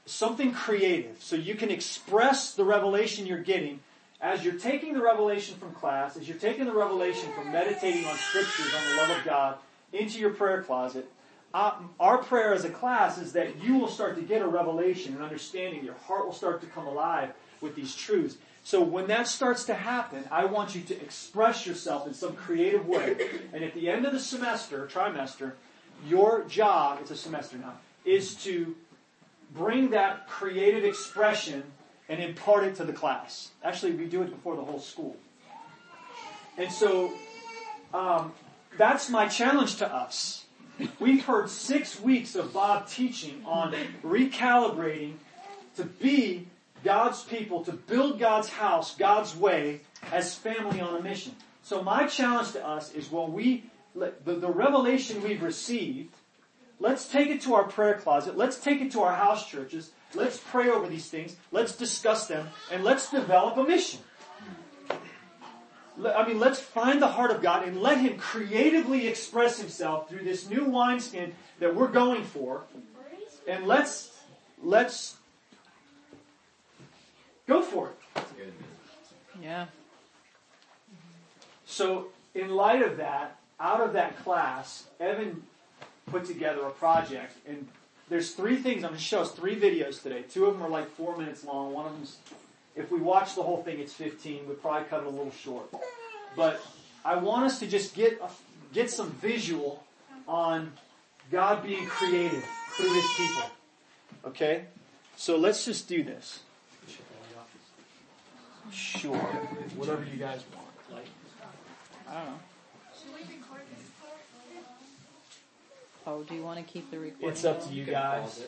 Something 0.05 0.53
creative, 0.53 1.17
so 1.19 1.35
you 1.35 1.55
can 1.55 1.71
express 1.71 2.53
the 2.53 2.65
revelation 2.65 3.25
you're 3.25 3.39
getting 3.39 3.79
as 4.21 4.45
you're 4.45 4.53
taking 4.53 4.93
the 4.93 5.01
revelation 5.01 5.55
from 5.57 5.73
class, 5.73 6.15
as 6.15 6.27
you're 6.27 6.37
taking 6.37 6.65
the 6.65 6.73
revelation 6.73 7.31
from 7.33 7.51
meditating 7.51 8.05
on 8.05 8.15
scriptures 8.15 8.71
on 8.73 8.89
the 8.89 9.01
love 9.01 9.17
of 9.17 9.25
God 9.25 9.57
into 9.91 10.19
your 10.19 10.29
prayer 10.29 10.61
closet. 10.61 11.09
Uh, 11.53 11.73
our 11.99 12.19
prayer 12.19 12.53
as 12.53 12.63
a 12.63 12.69
class 12.69 13.17
is 13.17 13.33
that 13.33 13.61
you 13.61 13.77
will 13.77 13.87
start 13.87 14.15
to 14.15 14.21
get 14.21 14.41
a 14.41 14.47
revelation 14.47 15.13
and 15.13 15.23
understanding. 15.23 15.83
Your 15.83 15.95
heart 15.95 16.25
will 16.25 16.33
start 16.33 16.61
to 16.61 16.67
come 16.67 16.87
alive 16.87 17.31
with 17.59 17.75
these 17.75 17.95
truths. 17.95 18.37
So 18.63 18.81
when 18.81 19.07
that 19.07 19.27
starts 19.27 19.63
to 19.65 19.73
happen, 19.73 20.23
I 20.31 20.45
want 20.45 20.75
you 20.75 20.81
to 20.81 21.01
express 21.01 21.65
yourself 21.65 22.07
in 22.07 22.13
some 22.13 22.35
creative 22.35 22.87
way. 22.87 23.15
And 23.53 23.63
at 23.63 23.73
the 23.73 23.89
end 23.89 24.05
of 24.05 24.13
the 24.13 24.19
semester, 24.19 24.87
trimester, 24.91 25.53
your 26.07 26.43
job, 26.45 26.99
it's 27.01 27.11
a 27.11 27.17
semester 27.17 27.57
now, 27.57 27.73
is 28.05 28.35
to 28.43 28.75
bring 29.53 29.89
that 29.89 30.27
creative 30.27 30.85
expression 30.85 31.63
and 32.11 32.21
impart 32.21 32.65
it 32.65 32.75
to 32.75 32.83
the 32.83 32.91
class. 32.91 33.51
Actually, 33.63 33.93
we 33.93 34.05
do 34.05 34.21
it 34.21 34.29
before 34.29 34.57
the 34.57 34.61
whole 34.61 34.81
school. 34.81 35.15
And 36.57 36.69
so, 36.69 37.13
um, 37.93 38.33
that's 38.77 39.09
my 39.09 39.29
challenge 39.29 39.77
to 39.77 39.87
us. 39.87 40.45
We've 40.99 41.23
heard 41.23 41.49
six 41.49 42.01
weeks 42.01 42.35
of 42.35 42.51
Bob 42.51 42.89
teaching 42.89 43.41
on 43.45 43.73
recalibrating 44.03 45.13
to 45.77 45.85
be 45.85 46.47
God's 46.83 47.23
people, 47.23 47.63
to 47.63 47.71
build 47.71 48.19
God's 48.19 48.49
house 48.49 48.93
God's 48.95 49.33
way 49.33 49.79
as 50.11 50.35
family 50.35 50.81
on 50.81 50.99
a 50.99 51.01
mission. 51.01 51.33
So 51.63 51.81
my 51.81 52.07
challenge 52.07 52.51
to 52.53 52.67
us 52.67 52.91
is 52.93 53.09
when 53.09 53.31
we, 53.31 53.63
the, 53.95 54.11
the 54.25 54.49
revelation 54.49 55.23
we've 55.23 55.43
received, 55.43 56.13
let's 56.79 57.07
take 57.07 57.29
it 57.29 57.39
to 57.41 57.53
our 57.53 57.63
prayer 57.63 57.93
closet, 57.93 58.35
let's 58.35 58.57
take 58.59 58.81
it 58.81 58.91
to 58.91 59.01
our 59.01 59.15
house 59.15 59.47
churches, 59.47 59.91
let's 60.15 60.37
pray 60.37 60.69
over 60.69 60.87
these 60.87 61.09
things, 61.09 61.35
let's 61.51 61.75
discuss 61.75 62.27
them, 62.27 62.49
and 62.71 62.83
let's 62.83 63.09
develop 63.09 63.57
a 63.57 63.63
mission. 63.63 63.99
I 66.05 66.27
mean, 66.27 66.39
let's 66.39 66.59
find 66.59 67.01
the 67.01 67.07
heart 67.07 67.31
of 67.31 67.41
God 67.41 67.67
and 67.67 67.81
let 67.81 67.99
Him 67.99 68.17
creatively 68.17 69.07
express 69.07 69.59
Himself 69.59 70.09
through 70.09 70.23
this 70.23 70.49
new 70.49 70.65
wineskin 70.65 71.33
that 71.59 71.75
we're 71.75 71.89
going 71.89 72.23
for. 72.23 72.63
And 73.47 73.67
let's, 73.67 74.19
let's 74.63 75.17
go 77.47 77.61
for 77.61 77.89
it. 77.89 78.53
Yeah. 79.41 79.65
So, 81.65 82.07
in 82.33 82.49
light 82.49 82.81
of 82.81 82.97
that, 82.97 83.37
out 83.59 83.81
of 83.81 83.93
that 83.93 84.17
class, 84.23 84.87
Evan 84.99 85.43
put 86.07 86.25
together 86.25 86.61
a 86.61 86.71
project, 86.71 87.35
and 87.47 87.67
there's 88.11 88.31
three 88.31 88.57
things. 88.57 88.83
I'm 88.83 88.89
going 88.89 88.95
to 88.95 89.01
show 89.01 89.21
us 89.21 89.31
three 89.31 89.55
videos 89.55 90.03
today. 90.03 90.25
Two 90.29 90.45
of 90.45 90.53
them 90.53 90.63
are 90.63 90.69
like 90.69 90.91
four 90.91 91.15
minutes 91.15 91.45
long. 91.45 91.71
One 91.71 91.85
of 91.85 91.93
them's, 91.93 92.17
if 92.75 92.91
we 92.91 92.99
watch 92.99 93.35
the 93.35 93.41
whole 93.41 93.63
thing, 93.63 93.79
it's 93.79 93.93
15. 93.93 94.49
We'd 94.49 94.61
probably 94.61 94.85
cut 94.89 95.03
it 95.03 95.07
a 95.07 95.09
little 95.09 95.31
short. 95.31 95.73
But 96.35 96.61
I 97.05 97.15
want 97.15 97.45
us 97.45 97.57
to 97.59 97.67
just 97.67 97.95
get 97.95 98.19
a, 98.21 98.27
get 98.73 98.91
some 98.91 99.11
visual 99.11 99.81
on 100.27 100.73
God 101.31 101.63
being 101.63 101.85
creative 101.85 102.43
through 102.75 102.93
His 102.93 103.05
people. 103.15 103.49
Okay, 104.25 104.65
so 105.15 105.37
let's 105.37 105.63
just 105.63 105.87
do 105.87 106.03
this. 106.03 106.41
Sure, 108.73 109.15
whatever 109.77 110.03
you 110.03 110.17
guys 110.17 110.43
want. 110.53 110.67
Like. 110.91 111.07
I 112.09 112.13
don't 112.15 112.25
know. 112.25 112.39
Oh, 116.05 116.23
do 116.23 116.33
you 116.33 116.43
want 116.43 116.57
to 116.57 116.63
keep 116.63 116.89
the 116.89 116.99
recording? 116.99 117.29
It's 117.29 117.45
up 117.45 117.63
to 117.67 117.73
you 117.73 117.85
guys. 117.85 118.43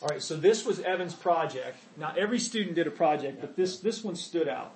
All 0.00 0.08
right, 0.08 0.22
so 0.22 0.36
this 0.36 0.64
was 0.64 0.78
Evan's 0.78 1.14
project. 1.14 1.76
Now 1.96 2.14
every 2.16 2.38
student 2.38 2.76
did 2.76 2.86
a 2.86 2.90
project, 2.90 3.40
but 3.40 3.56
this 3.56 3.80
this 3.80 4.04
one 4.04 4.14
stood 4.14 4.46
out. 4.48 4.72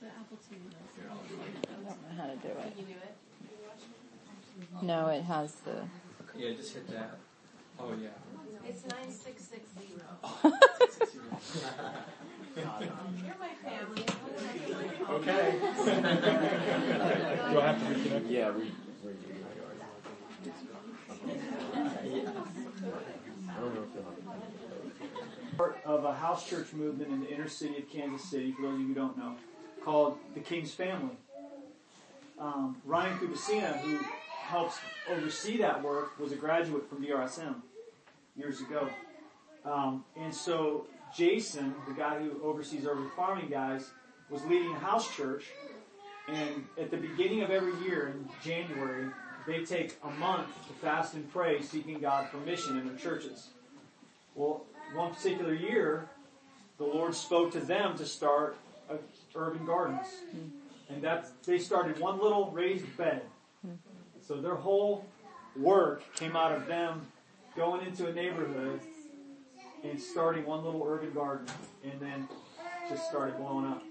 I 0.00 0.06
don't 1.74 1.84
know 1.84 1.96
how 2.16 2.28
to 2.28 2.36
do 2.36 2.48
it. 2.48 2.76
No, 4.82 5.08
it 5.08 5.22
has 5.22 5.54
the. 5.56 5.82
Yeah, 6.36 6.52
just 6.54 6.74
hit 6.74 6.88
that. 6.90 7.18
Oh, 7.80 7.92
yeah. 8.00 8.08
It's 8.68 8.86
nine 8.86 9.10
six 9.10 9.42
six 9.42 9.62
zero. 9.76 10.06
You're 12.56 13.36
my 13.40 13.54
family. 13.68 14.04
Okay. 15.12 15.58
Do 15.60 15.68
I 17.60 17.66
have 17.66 17.78
to 17.78 17.84
reconnect? 17.94 18.30
Yeah, 18.30 18.48
re, 18.48 18.72
re, 19.04 19.12
I 23.48 23.60
don't 23.60 23.74
know 23.74 23.82
if 23.82 23.88
you'll. 23.94 24.04
Part 25.56 25.78
of 25.84 26.04
a 26.04 26.14
house 26.14 26.48
church 26.48 26.72
movement 26.72 27.10
in 27.12 27.20
the 27.20 27.28
inner 27.28 27.48
city 27.48 27.76
of 27.76 27.88
Kansas 27.90 28.30
City, 28.30 28.52
for 28.52 28.62
those 28.62 28.74
of 28.74 28.80
you 28.80 28.86
who 28.88 28.94
don't 28.94 29.16
know, 29.18 29.36
called 29.84 30.18
the 30.34 30.40
King's 30.40 30.72
Family. 30.72 31.16
Um, 32.38 32.80
Ryan 32.84 33.18
Kubasina, 33.18 33.78
who 33.80 33.98
helps 34.30 34.78
oversee 35.10 35.58
that 35.58 35.82
work, 35.82 36.18
was 36.18 36.32
a 36.32 36.36
graduate 36.36 36.88
from 36.88 37.04
DRSM 37.04 37.56
years 38.34 38.62
ago. 38.62 38.88
Um, 39.64 40.04
and 40.16 40.34
so 40.34 40.86
Jason, 41.14 41.74
the 41.86 41.94
guy 41.94 42.18
who 42.18 42.42
oversees 42.42 42.86
urban 42.86 43.10
farming 43.14 43.50
guys, 43.50 43.90
was 44.32 44.42
leading 44.46 44.74
house 44.74 45.14
church. 45.14 45.44
And 46.28 46.64
at 46.80 46.90
the 46.90 46.96
beginning 46.96 47.42
of 47.42 47.50
every 47.50 47.74
year 47.84 48.08
in 48.08 48.28
January, 48.42 49.08
they 49.46 49.64
take 49.64 49.96
a 50.02 50.10
month 50.10 50.48
to 50.68 50.72
fast 50.74 51.14
and 51.14 51.30
pray, 51.32 51.60
seeking 51.60 51.98
God 51.98 52.28
for 52.30 52.38
mission 52.38 52.78
in 52.78 52.86
their 52.86 52.96
churches. 52.96 53.48
Well, 54.34 54.64
one 54.94 55.14
particular 55.14 55.52
year, 55.52 56.08
the 56.78 56.84
Lord 56.84 57.14
spoke 57.14 57.52
to 57.52 57.60
them 57.60 57.96
to 57.98 58.06
start 58.06 58.56
a, 58.88 58.96
urban 59.34 59.66
gardens, 59.66 60.06
and 60.88 61.02
that 61.02 61.28
they 61.44 61.58
started 61.58 61.98
one 61.98 62.20
little 62.20 62.50
raised 62.50 62.96
bed. 62.96 63.22
So 64.26 64.40
their 64.40 64.54
whole 64.54 65.04
work 65.56 66.02
came 66.14 66.36
out 66.36 66.52
of 66.52 66.66
them 66.66 67.06
going 67.56 67.84
into 67.86 68.08
a 68.08 68.12
neighborhood 68.12 68.80
and 69.82 70.00
starting 70.00 70.46
one 70.46 70.64
little 70.64 70.84
urban 70.86 71.12
garden, 71.12 71.46
and 71.82 72.00
then 72.00 72.28
just 72.88 73.08
started 73.08 73.36
blowing 73.36 73.66
up. 73.66 73.82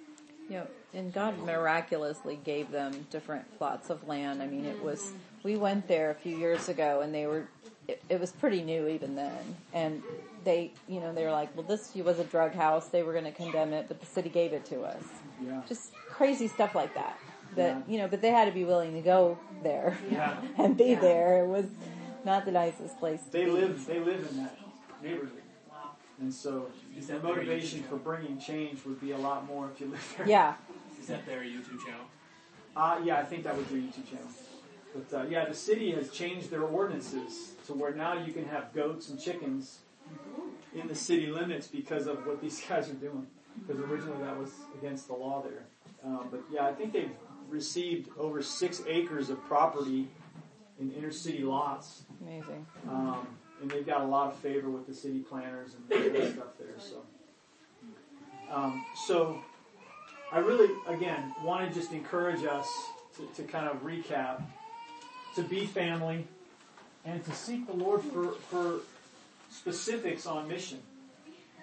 Yep. 0.51 0.71
And 0.93 1.13
God 1.13 1.39
miraculously 1.45 2.37
gave 2.43 2.69
them 2.71 3.07
different 3.09 3.57
plots 3.57 3.89
of 3.89 4.05
land. 4.07 4.41
I 4.41 4.47
mean, 4.47 4.65
it 4.65 4.83
was, 4.83 5.13
we 5.43 5.55
went 5.55 5.87
there 5.87 6.11
a 6.11 6.15
few 6.15 6.35
years 6.37 6.67
ago 6.67 6.99
and 7.01 7.15
they 7.15 7.25
were, 7.25 7.47
it, 7.87 8.03
it 8.09 8.19
was 8.19 8.31
pretty 8.33 8.61
new 8.61 8.87
even 8.89 9.15
then. 9.15 9.37
And 9.73 10.03
they, 10.43 10.71
you 10.89 10.99
know, 10.99 11.13
they 11.13 11.23
were 11.23 11.31
like, 11.31 11.55
well, 11.55 11.65
this 11.65 11.95
was 11.95 12.19
a 12.19 12.25
drug 12.25 12.53
house. 12.53 12.87
They 12.89 13.01
were 13.03 13.13
going 13.13 13.23
to 13.25 13.31
condemn 13.31 13.71
it, 13.71 13.85
but 13.87 14.01
the 14.01 14.05
city 14.05 14.27
gave 14.29 14.51
it 14.51 14.65
to 14.65 14.81
us. 14.81 15.03
Yeah. 15.43 15.61
Just 15.67 15.93
crazy 16.09 16.49
stuff 16.49 16.75
like 16.75 16.93
that. 16.95 17.17
That, 17.55 17.77
Yeah. 17.87 17.93
you 17.93 17.97
know, 17.99 18.07
but 18.09 18.21
they 18.21 18.29
had 18.31 18.45
to 18.45 18.51
be 18.51 18.65
willing 18.65 18.93
to 18.93 19.01
go 19.01 19.37
there 19.63 19.97
Yeah. 20.11 20.35
and 20.57 20.75
be 20.77 20.95
there. 20.95 21.43
It 21.45 21.47
was 21.47 21.65
not 22.25 22.43
the 22.45 22.51
nicest 22.51 22.99
place 22.99 23.21
to 23.23 23.31
They 23.31 23.45
be. 23.45 23.51
live 23.51 23.85
they 23.85 23.99
live 23.99 24.27
in 24.29 24.37
that 24.43 24.57
neighborhood. 25.01 25.40
And 26.21 26.31
so 26.33 26.67
Is 26.95 27.07
the 27.07 27.13
that 27.13 27.23
their 27.23 27.35
motivation 27.35 27.81
for 27.83 27.97
bringing 27.97 28.39
change 28.39 28.85
would 28.85 29.01
be 29.01 29.11
a 29.11 29.17
lot 29.17 29.45
more 29.47 29.69
if 29.73 29.81
you 29.81 29.87
live 29.87 30.15
there. 30.17 30.27
Yeah. 30.27 30.53
Is 30.99 31.07
that 31.07 31.25
their 31.25 31.41
YouTube 31.41 31.83
channel? 31.83 32.05
Uh, 32.75 33.01
yeah, 33.03 33.17
I 33.17 33.23
think 33.23 33.43
that 33.43 33.57
was 33.57 33.65
their 33.67 33.79
YouTube 33.79 34.07
channel. 34.09 34.27
But 34.93 35.19
uh, 35.19 35.23
yeah, 35.27 35.45
the 35.45 35.55
city 35.55 35.91
has 35.91 36.11
changed 36.11 36.51
their 36.51 36.61
ordinances 36.61 37.53
to 37.65 37.73
where 37.73 37.93
now 37.93 38.23
you 38.23 38.31
can 38.31 38.45
have 38.45 38.71
goats 38.73 39.09
and 39.09 39.19
chickens 39.19 39.79
in 40.75 40.87
the 40.87 40.95
city 40.95 41.27
limits 41.27 41.67
because 41.67 42.05
of 42.05 42.25
what 42.27 42.39
these 42.39 42.61
guys 42.69 42.89
are 42.89 42.93
doing. 42.93 43.25
Because 43.65 43.81
originally 43.81 44.23
that 44.23 44.37
was 44.37 44.51
against 44.77 45.07
the 45.07 45.13
law 45.13 45.41
there. 45.41 45.65
Um, 46.05 46.27
but 46.29 46.43
yeah, 46.51 46.65
I 46.65 46.73
think 46.73 46.93
they've 46.93 47.11
received 47.49 48.09
over 48.17 48.41
six 48.43 48.81
acres 48.87 49.29
of 49.29 49.43
property 49.45 50.07
in 50.79 50.91
inner 50.91 51.11
city 51.11 51.43
lots. 51.43 52.03
Amazing. 52.21 52.65
Um, 52.87 53.27
and 53.61 53.69
they've 53.69 53.85
got 53.85 54.01
a 54.01 54.05
lot 54.05 54.27
of 54.27 54.39
favor 54.39 54.69
with 54.69 54.87
the 54.87 54.93
city 54.93 55.19
planners 55.19 55.75
and 55.75 56.15
that 56.15 56.33
stuff 56.33 56.57
there. 56.59 56.79
So, 56.79 57.03
um, 58.51 58.83
so 59.07 59.39
I 60.31 60.39
really, 60.39 60.69
again, 60.87 61.33
want 61.43 61.67
to 61.67 61.73
just 61.73 61.91
encourage 61.91 62.43
us 62.43 62.67
to, 63.17 63.41
to 63.41 63.43
kind 63.43 63.67
of 63.67 63.83
recap, 63.83 64.41
to 65.35 65.43
be 65.43 65.65
family, 65.65 66.27
and 67.05 67.23
to 67.23 67.31
seek 67.31 67.67
the 67.67 67.73
Lord 67.73 68.01
for, 68.01 68.31
for 68.49 68.79
specifics 69.49 70.25
on 70.25 70.47
mission. 70.47 70.79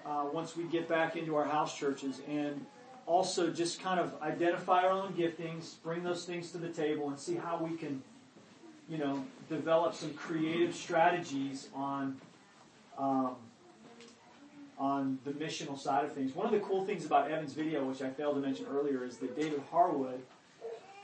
Uh, 0.06 0.24
once 0.32 0.56
we 0.56 0.64
get 0.64 0.88
back 0.88 1.16
into 1.16 1.37
our 1.37 1.44
house 1.44 1.76
churches 1.76 2.20
and 2.28 2.64
also 3.06 3.50
just 3.50 3.82
kind 3.82 3.98
of 3.98 4.12
identify 4.22 4.82
our 4.84 4.90
own 4.90 5.12
giftings, 5.14 5.74
bring 5.82 6.02
those 6.02 6.24
things 6.24 6.52
to 6.52 6.58
the 6.58 6.68
table 6.68 7.08
and 7.08 7.18
see 7.18 7.34
how 7.34 7.58
we 7.62 7.76
can 7.76 8.02
you 8.88 8.98
know, 8.98 9.24
develop 9.48 9.94
some 9.94 10.14
creative 10.14 10.74
strategies 10.74 11.68
on 11.74 12.20
um, 12.96 13.37
on 14.79 15.18
the 15.24 15.33
missional 15.33 15.79
side 15.79 16.05
of 16.05 16.12
things. 16.12 16.35
One 16.35 16.46
of 16.46 16.53
the 16.53 16.61
cool 16.61 16.85
things 16.85 17.05
about 17.05 17.31
Evan's 17.31 17.53
video, 17.53 17.85
which 17.85 18.01
I 18.03 18.11
failed 18.11 18.37
to 18.37 18.40
mention 18.40 18.66
earlier, 18.70 19.05
is 19.05 19.16
that 19.18 19.37
David 19.37 19.61
Harwood, 19.70 20.20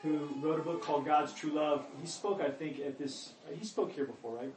who 0.02 0.28
wrote 0.40 0.60
a 0.60 0.62
book 0.62 0.82
called 0.82 1.04
God's 1.04 1.32
True 1.32 1.52
Love, 1.52 1.84
he 2.00 2.06
spoke, 2.06 2.40
I 2.40 2.50
think, 2.50 2.80
at 2.80 2.98
this. 2.98 3.32
He 3.58 3.64
spoke 3.64 3.92
here 3.92 4.04
before, 4.04 4.36
right? 4.36 4.52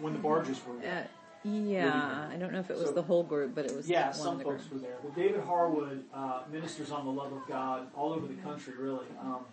When 0.00 0.12
the 0.12 0.18
Barges 0.18 0.60
were. 0.66 0.74
Uh, 0.86 1.02
yeah, 1.44 2.28
I 2.32 2.36
don't 2.36 2.52
know 2.52 2.58
if 2.58 2.70
it 2.70 2.76
was 2.76 2.86
So- 2.88 2.92
the 2.92 3.02
whole 3.02 3.22
group, 3.22 3.54
but 3.54 3.66
it 3.66 3.74
was 3.76 3.88
Yeah, 3.88 4.06
one 4.06 4.14
some 4.14 4.32
of 4.32 4.38
the 4.38 4.44
folks 4.44 4.64
group. 4.64 4.82
were 4.82 4.88
there. 4.88 4.96
Well, 5.02 5.12
David 5.14 5.44
Harwood 5.44 6.04
uh, 6.12 6.42
ministers 6.50 6.90
on 6.90 7.04
the 7.04 7.12
love 7.12 7.32
of 7.32 7.46
God 7.46 7.86
all 7.94 8.12
over 8.12 8.26
the 8.26 8.34
country, 8.42 8.74
really. 8.78 9.06
Um, 9.20 9.44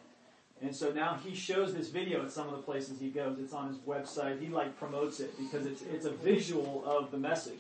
and 0.62 0.76
so 0.76 0.92
now 0.92 1.20
he 1.24 1.36
shows 1.36 1.74
this 1.74 1.90
video 1.90 2.24
at 2.24 2.32
some 2.32 2.48
of 2.48 2.56
the 2.56 2.62
places 2.62 3.00
he 3.00 3.10
goes. 3.10 3.38
It's 3.40 3.54
on 3.54 3.68
his 3.68 3.78
website. 3.80 4.40
He 4.40 4.48
like 4.48 4.78
promotes 4.78 5.20
it 5.20 5.38
because 5.38 5.66
it's 5.66 5.82
it's 5.82 6.06
a 6.06 6.12
visual 6.12 6.84
of 6.86 7.12
the 7.12 7.18
message. 7.18 7.60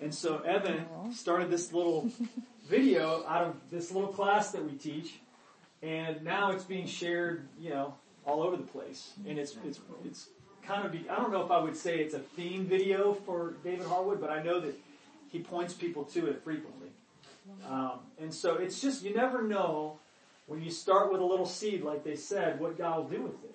And 0.00 0.14
so 0.14 0.38
Evan 0.38 0.86
started 1.12 1.50
this 1.50 1.72
little 1.72 2.10
video 2.68 3.24
out 3.26 3.44
of 3.44 3.56
this 3.70 3.90
little 3.90 4.12
class 4.12 4.52
that 4.52 4.64
we 4.64 4.72
teach, 4.72 5.14
and 5.82 6.22
now 6.22 6.52
it's 6.52 6.64
being 6.64 6.86
shared, 6.86 7.48
you 7.58 7.70
know, 7.70 7.94
all 8.24 8.42
over 8.42 8.56
the 8.56 8.62
place. 8.62 9.12
And 9.26 9.38
it's 9.38 9.56
it's 9.64 9.80
it's 10.04 10.28
kind 10.62 10.86
of 10.86 10.92
be, 10.92 11.04
I 11.10 11.16
don't 11.16 11.32
know 11.32 11.44
if 11.44 11.50
I 11.50 11.58
would 11.58 11.76
say 11.76 11.98
it's 11.98 12.14
a 12.14 12.20
theme 12.20 12.64
video 12.64 13.14
for 13.14 13.54
David 13.64 13.86
Harwood, 13.86 14.20
but 14.20 14.30
I 14.30 14.42
know 14.42 14.60
that 14.60 14.74
he 15.30 15.40
points 15.40 15.74
people 15.74 16.04
to 16.04 16.28
it 16.28 16.42
frequently. 16.42 16.88
Um, 17.68 18.00
and 18.20 18.32
so 18.32 18.54
it's 18.54 18.80
just 18.80 19.02
you 19.02 19.14
never 19.14 19.42
know 19.42 19.98
when 20.50 20.60
you 20.60 20.70
start 20.72 21.12
with 21.12 21.20
a 21.20 21.24
little 21.24 21.46
seed, 21.46 21.84
like 21.84 22.02
they 22.02 22.16
said, 22.16 22.58
what 22.58 22.76
God 22.76 22.96
will 22.96 23.08
do 23.18 23.22
with 23.22 23.44
it. 23.44 23.54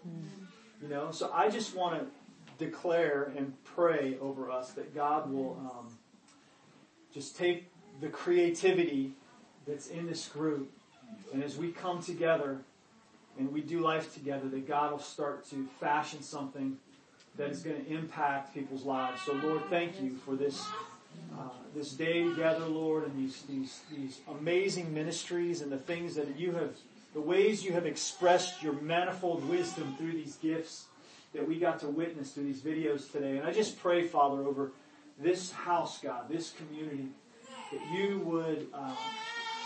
You 0.82 0.88
know, 0.88 1.12
so 1.12 1.30
I 1.34 1.50
just 1.50 1.76
want 1.76 2.00
to 2.00 2.66
declare 2.66 3.34
and 3.36 3.54
pray 3.66 4.18
over 4.22 4.50
us 4.50 4.72
that 4.72 4.96
God 4.96 5.30
will 5.30 5.58
um, 5.60 5.98
just 7.14 7.36
take 7.36 7.68
the 8.00 8.08
creativity 8.08 9.12
that's 9.68 9.88
in 9.88 10.08
this 10.08 10.30
group, 10.30 10.72
and 11.34 11.44
as 11.44 11.58
we 11.58 11.74
come 11.74 12.02
together 12.02 12.60
and 13.38 13.52
we 13.52 13.60
do 13.60 13.82
life 13.82 14.14
together, 14.14 14.48
that 14.48 14.66
God 14.66 14.92
will 14.92 15.00
start 15.00 15.46
to 15.50 15.68
fashion 15.82 16.22
something 16.22 16.78
that 17.36 17.50
is 17.50 17.62
going 17.62 17.84
to 17.84 17.92
impact 17.92 18.54
people's 18.54 18.86
lives. 18.86 19.22
So, 19.24 19.34
Lord, 19.34 19.64
thank 19.70 20.02
you 20.02 20.16
for 20.26 20.38
this 20.38 20.66
uh, 21.38 21.50
this 21.76 21.92
day 21.92 22.24
together, 22.24 22.66
Lord, 22.66 23.06
and 23.06 23.18
these, 23.18 23.42
these, 23.44 23.82
these 23.92 24.20
amazing 24.40 24.94
ministries 24.94 25.62
and 25.62 25.72
the 25.72 25.78
things 25.78 26.16
that 26.16 26.38
you 26.38 26.52
have, 26.54 26.72
the 27.14 27.22
ways 27.22 27.64
you 27.64 27.74
have 27.74 27.86
expressed 27.86 28.64
your 28.64 28.74
manifold 28.74 29.48
wisdom 29.50 29.96
through 29.98 30.14
these 30.14 30.36
gifts 30.36 30.86
that 31.34 31.48
we 31.48 31.60
got 31.60 31.80
to 31.80 31.88
witness 31.88 32.32
through 32.32 32.46
these 32.46 32.62
videos 32.62 33.12
today. 33.12 33.38
And 33.38 33.46
I 33.46 33.52
just 33.52 33.80
pray, 33.82 34.08
Father, 34.08 34.44
over 34.44 34.72
this 35.20 35.52
house, 35.52 36.00
God, 36.02 36.30
this 36.30 36.54
community, 36.54 37.08
that 37.72 37.92
you 37.92 38.20
would 38.20 38.68
uh, 38.74 38.96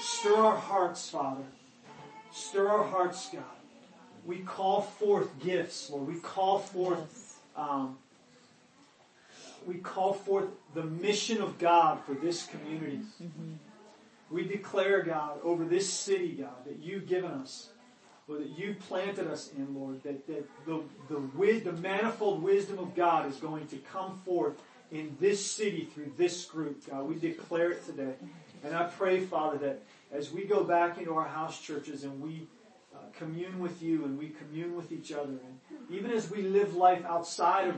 stir 0.02 0.36
our 0.36 0.58
hearts, 0.58 1.10
Father. 1.10 1.44
Stir 2.32 2.68
our 2.68 2.84
hearts, 2.84 3.30
God. 3.32 3.44
We 4.26 4.40
call 4.40 4.82
forth 4.82 5.40
gifts, 5.40 5.90
Lord. 5.90 6.08
We 6.08 6.20
call 6.20 6.60
forth 6.60 7.40
um, 7.56 7.98
we 9.66 9.76
call 9.76 10.14
forth 10.14 10.48
the 10.74 10.84
mission 10.84 11.42
of 11.42 11.58
God 11.58 12.00
for 12.06 12.14
this 12.14 12.48
community. 12.48 13.02
We 14.30 14.44
declare, 14.46 15.02
God, 15.04 15.40
over 15.44 15.66
this 15.66 15.92
city, 15.92 16.38
God, 16.40 16.66
that 16.66 16.80
you've 16.80 17.08
given 17.08 17.32
us, 17.32 17.70
Lord, 18.28 18.44
that 18.44 18.60
You've 18.60 18.80
planted 18.80 19.28
us 19.28 19.52
in, 19.58 19.74
Lord, 19.74 20.04
that, 20.04 20.28
that 20.28 20.48
the, 20.68 20.84
the, 21.10 21.60
the 21.60 21.72
manifold 21.74 22.44
wisdom 22.44 22.78
of 22.78 22.96
God 22.96 23.28
is 23.28 23.38
going 23.38 23.68
to 23.68 23.78
come 23.78 24.20
forth 24.24 24.62
in 24.92 25.16
this 25.20 25.44
city 25.44 25.90
through 25.94 26.14
this 26.18 26.46
group, 26.46 26.88
God. 26.90 27.08
We 27.08 27.16
declare 27.16 27.72
it 27.72 27.86
today. 27.86 28.14
And 28.64 28.76
I 28.76 28.84
pray, 28.84 29.22
Father, 29.22 29.58
that 29.60 29.82
as 30.12 30.32
we 30.32 30.46
go 30.46 30.64
back 30.64 30.98
into 30.98 31.16
our 31.16 31.28
house 31.28 31.60
churches 31.60 32.04
and 32.04 32.22
we 32.22 32.48
uh, 32.94 33.00
commune 33.14 33.60
with 33.60 33.82
you 33.82 34.06
and 34.06 34.18
we 34.18 34.30
commune 34.30 34.76
with 34.76 34.92
each 34.92 35.12
other, 35.12 35.32
and 35.32 35.60
even 35.90 36.12
as 36.12 36.30
we 36.30 36.42
live 36.42 36.76
life 36.76 37.04
outside 37.06 37.70
of 37.70 37.78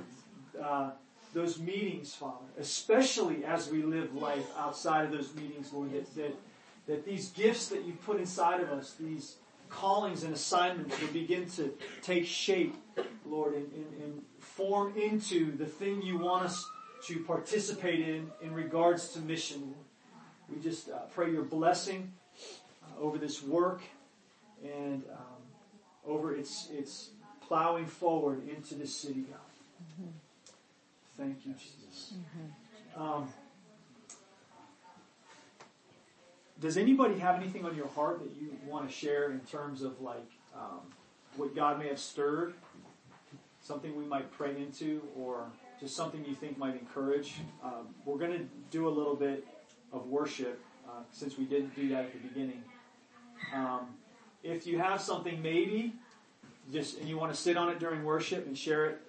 uh, 0.62 0.92
those 1.34 1.60
meetings, 1.60 2.14
Father, 2.14 2.46
especially 2.60 3.46
as 3.46 3.70
we 3.70 3.84
live 3.84 4.14
life 4.16 4.46
outside 4.58 5.06
of 5.06 5.12
those 5.12 5.34
meetings, 5.34 5.72
Lord, 5.72 5.92
that, 5.94 6.14
that, 6.16 6.36
that 6.88 7.06
these 7.06 7.30
gifts 7.30 7.68
that 7.70 7.86
you 7.86 7.94
put 8.06 8.20
inside 8.20 8.62
of 8.62 8.70
us, 8.70 8.96
these 9.00 9.38
callings 9.70 10.24
and 10.24 10.34
assignments 10.34 11.00
will 11.00 11.08
begin 11.10 11.50
to 11.52 11.74
take 12.02 12.26
shape, 12.26 12.76
Lord, 13.26 13.54
and, 13.54 13.72
and, 13.74 14.04
and 14.04 14.22
form 14.40 14.94
into 14.98 15.56
the 15.56 15.66
thing 15.66 16.02
you 16.02 16.18
want 16.18 16.46
us 16.46 16.70
to 17.08 17.20
participate 17.20 18.08
in 18.08 18.30
in 18.42 18.54
regards 18.54 19.10
to 19.14 19.20
mission. 19.20 19.74
We 20.50 20.62
just 20.62 20.90
uh, 20.90 21.00
pray 21.14 21.32
your 21.32 21.44
blessing 21.44 22.12
uh, 22.84 23.02
over 23.02 23.18
this 23.18 23.42
work 23.42 23.82
and 24.64 25.04
um, 25.12 25.42
over 26.06 26.36
its, 26.36 26.68
its 26.72 27.12
plowing 27.48 27.86
forward 27.86 28.48
into 28.50 28.76
this 28.76 28.94
city, 28.94 29.26
God. 29.32 30.08
Thank 31.18 31.46
you, 31.46 31.54
Jesus. 31.54 32.14
Um, 32.96 33.28
does 36.60 36.78
anybody 36.78 37.18
have 37.20 37.36
anything 37.36 37.66
on 37.66 37.76
your 37.76 37.88
heart 37.88 38.20
that 38.20 38.32
you 38.40 38.56
want 38.68 38.88
to 38.88 38.94
share 38.94 39.32
in 39.32 39.40
terms 39.42 39.82
of 39.82 40.00
like 40.02 40.30
um, 40.56 40.82
what 41.36 41.56
God 41.56 41.80
may 41.80 41.88
have 41.88 42.00
stirred, 42.00 42.54
something 43.62 43.96
we 43.96 44.06
might 44.06 44.32
pray 44.32 44.56
into, 44.58 45.02
or 45.18 45.46
just 45.80 45.96
something 45.96 46.24
you 46.26 46.36
think 46.36 46.58
might 46.58 46.80
encourage? 46.80 47.34
Um, 47.64 47.88
we're 48.06 48.18
going 48.18 48.38
to 48.38 48.46
do 48.70 48.88
a 48.88 48.94
little 48.94 49.16
bit 49.16 49.46
of 49.92 50.08
worship 50.08 50.62
uh, 50.88 51.02
since 51.12 51.38
we 51.38 51.46
didn't 51.46 51.76
do 51.76 51.90
that 51.90 52.06
at 52.06 52.14
the 52.14 52.20
beginning. 52.20 52.64
Um, 53.54 53.88
if 54.44 54.66
you 54.68 54.80
have 54.80 55.02
something, 55.02 55.42
maybe 55.42 55.94
just 56.72 57.00
and 57.00 57.10
you 57.10 57.18
want 57.18 57.34
to 57.34 57.40
sit 57.40 57.58
on 57.58 57.70
it 57.70 57.80
during 57.80 58.04
worship 58.04 58.46
and 58.46 58.58
share 58.58 58.86
it 58.86 59.02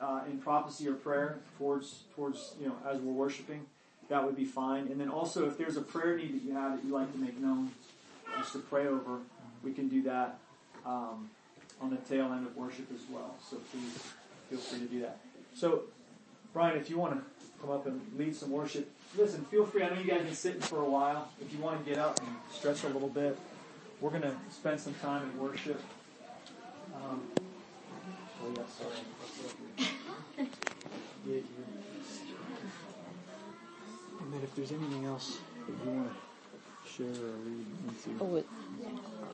uh, 0.00 0.22
in 0.30 0.38
prophecy 0.38 0.88
or 0.88 0.94
prayer 0.94 1.38
towards 1.58 2.04
towards 2.14 2.54
you 2.60 2.68
know 2.68 2.76
as 2.88 3.00
we're 3.00 3.12
worshiping, 3.12 3.66
that 4.08 4.24
would 4.24 4.36
be 4.36 4.44
fine. 4.44 4.88
And 4.88 5.00
then 5.00 5.08
also, 5.08 5.46
if 5.46 5.58
there's 5.58 5.76
a 5.76 5.82
prayer 5.82 6.16
need 6.16 6.34
that 6.34 6.42
you 6.42 6.54
have 6.54 6.76
that 6.76 6.84
you'd 6.84 6.92
like 6.92 7.12
to 7.12 7.18
make 7.18 7.38
known, 7.38 7.70
just 8.38 8.52
to 8.52 8.58
pray 8.58 8.86
over, 8.86 9.18
we 9.62 9.72
can 9.72 9.88
do 9.88 10.02
that 10.02 10.38
um, 10.86 11.30
on 11.80 11.90
the 11.90 11.96
tail 11.96 12.32
end 12.32 12.46
of 12.46 12.56
worship 12.56 12.86
as 12.94 13.00
well. 13.10 13.34
So 13.48 13.56
please 13.70 14.12
feel 14.48 14.58
free 14.58 14.80
to 14.80 14.86
do 14.86 15.00
that. 15.00 15.18
So, 15.54 15.82
Brian, 16.52 16.78
if 16.78 16.90
you 16.90 16.98
want 16.98 17.14
to 17.14 17.22
come 17.60 17.70
up 17.70 17.86
and 17.86 18.00
lead 18.16 18.34
some 18.34 18.50
worship, 18.50 18.90
listen. 19.16 19.44
Feel 19.44 19.66
free. 19.66 19.82
I 19.82 19.90
know 19.90 20.00
you 20.00 20.06
guys 20.06 20.18
have 20.18 20.26
been 20.26 20.34
sitting 20.34 20.60
for 20.60 20.80
a 20.80 20.88
while. 20.88 21.28
If 21.40 21.52
you 21.52 21.58
want 21.58 21.84
to 21.84 21.88
get 21.88 21.98
up 21.98 22.18
and 22.20 22.28
stretch 22.50 22.84
a 22.84 22.88
little 22.88 23.08
bit, 23.08 23.38
we're 24.00 24.10
going 24.10 24.22
to 24.22 24.34
spend 24.50 24.80
some 24.80 24.94
time 24.94 25.22
in 25.22 25.38
worship. 25.38 25.80
Um, 26.94 27.22
And 28.42 28.56
then 34.32 34.42
if 34.42 34.54
there's 34.54 34.72
anything 34.72 35.04
else 35.04 35.38
that 35.66 35.72
you 35.84 35.90
want 35.90 36.08
to 36.08 36.90
share 36.90 37.06
or 37.08 37.36
read 37.44 37.66
into. 37.88 38.16
Oh, 38.20 38.42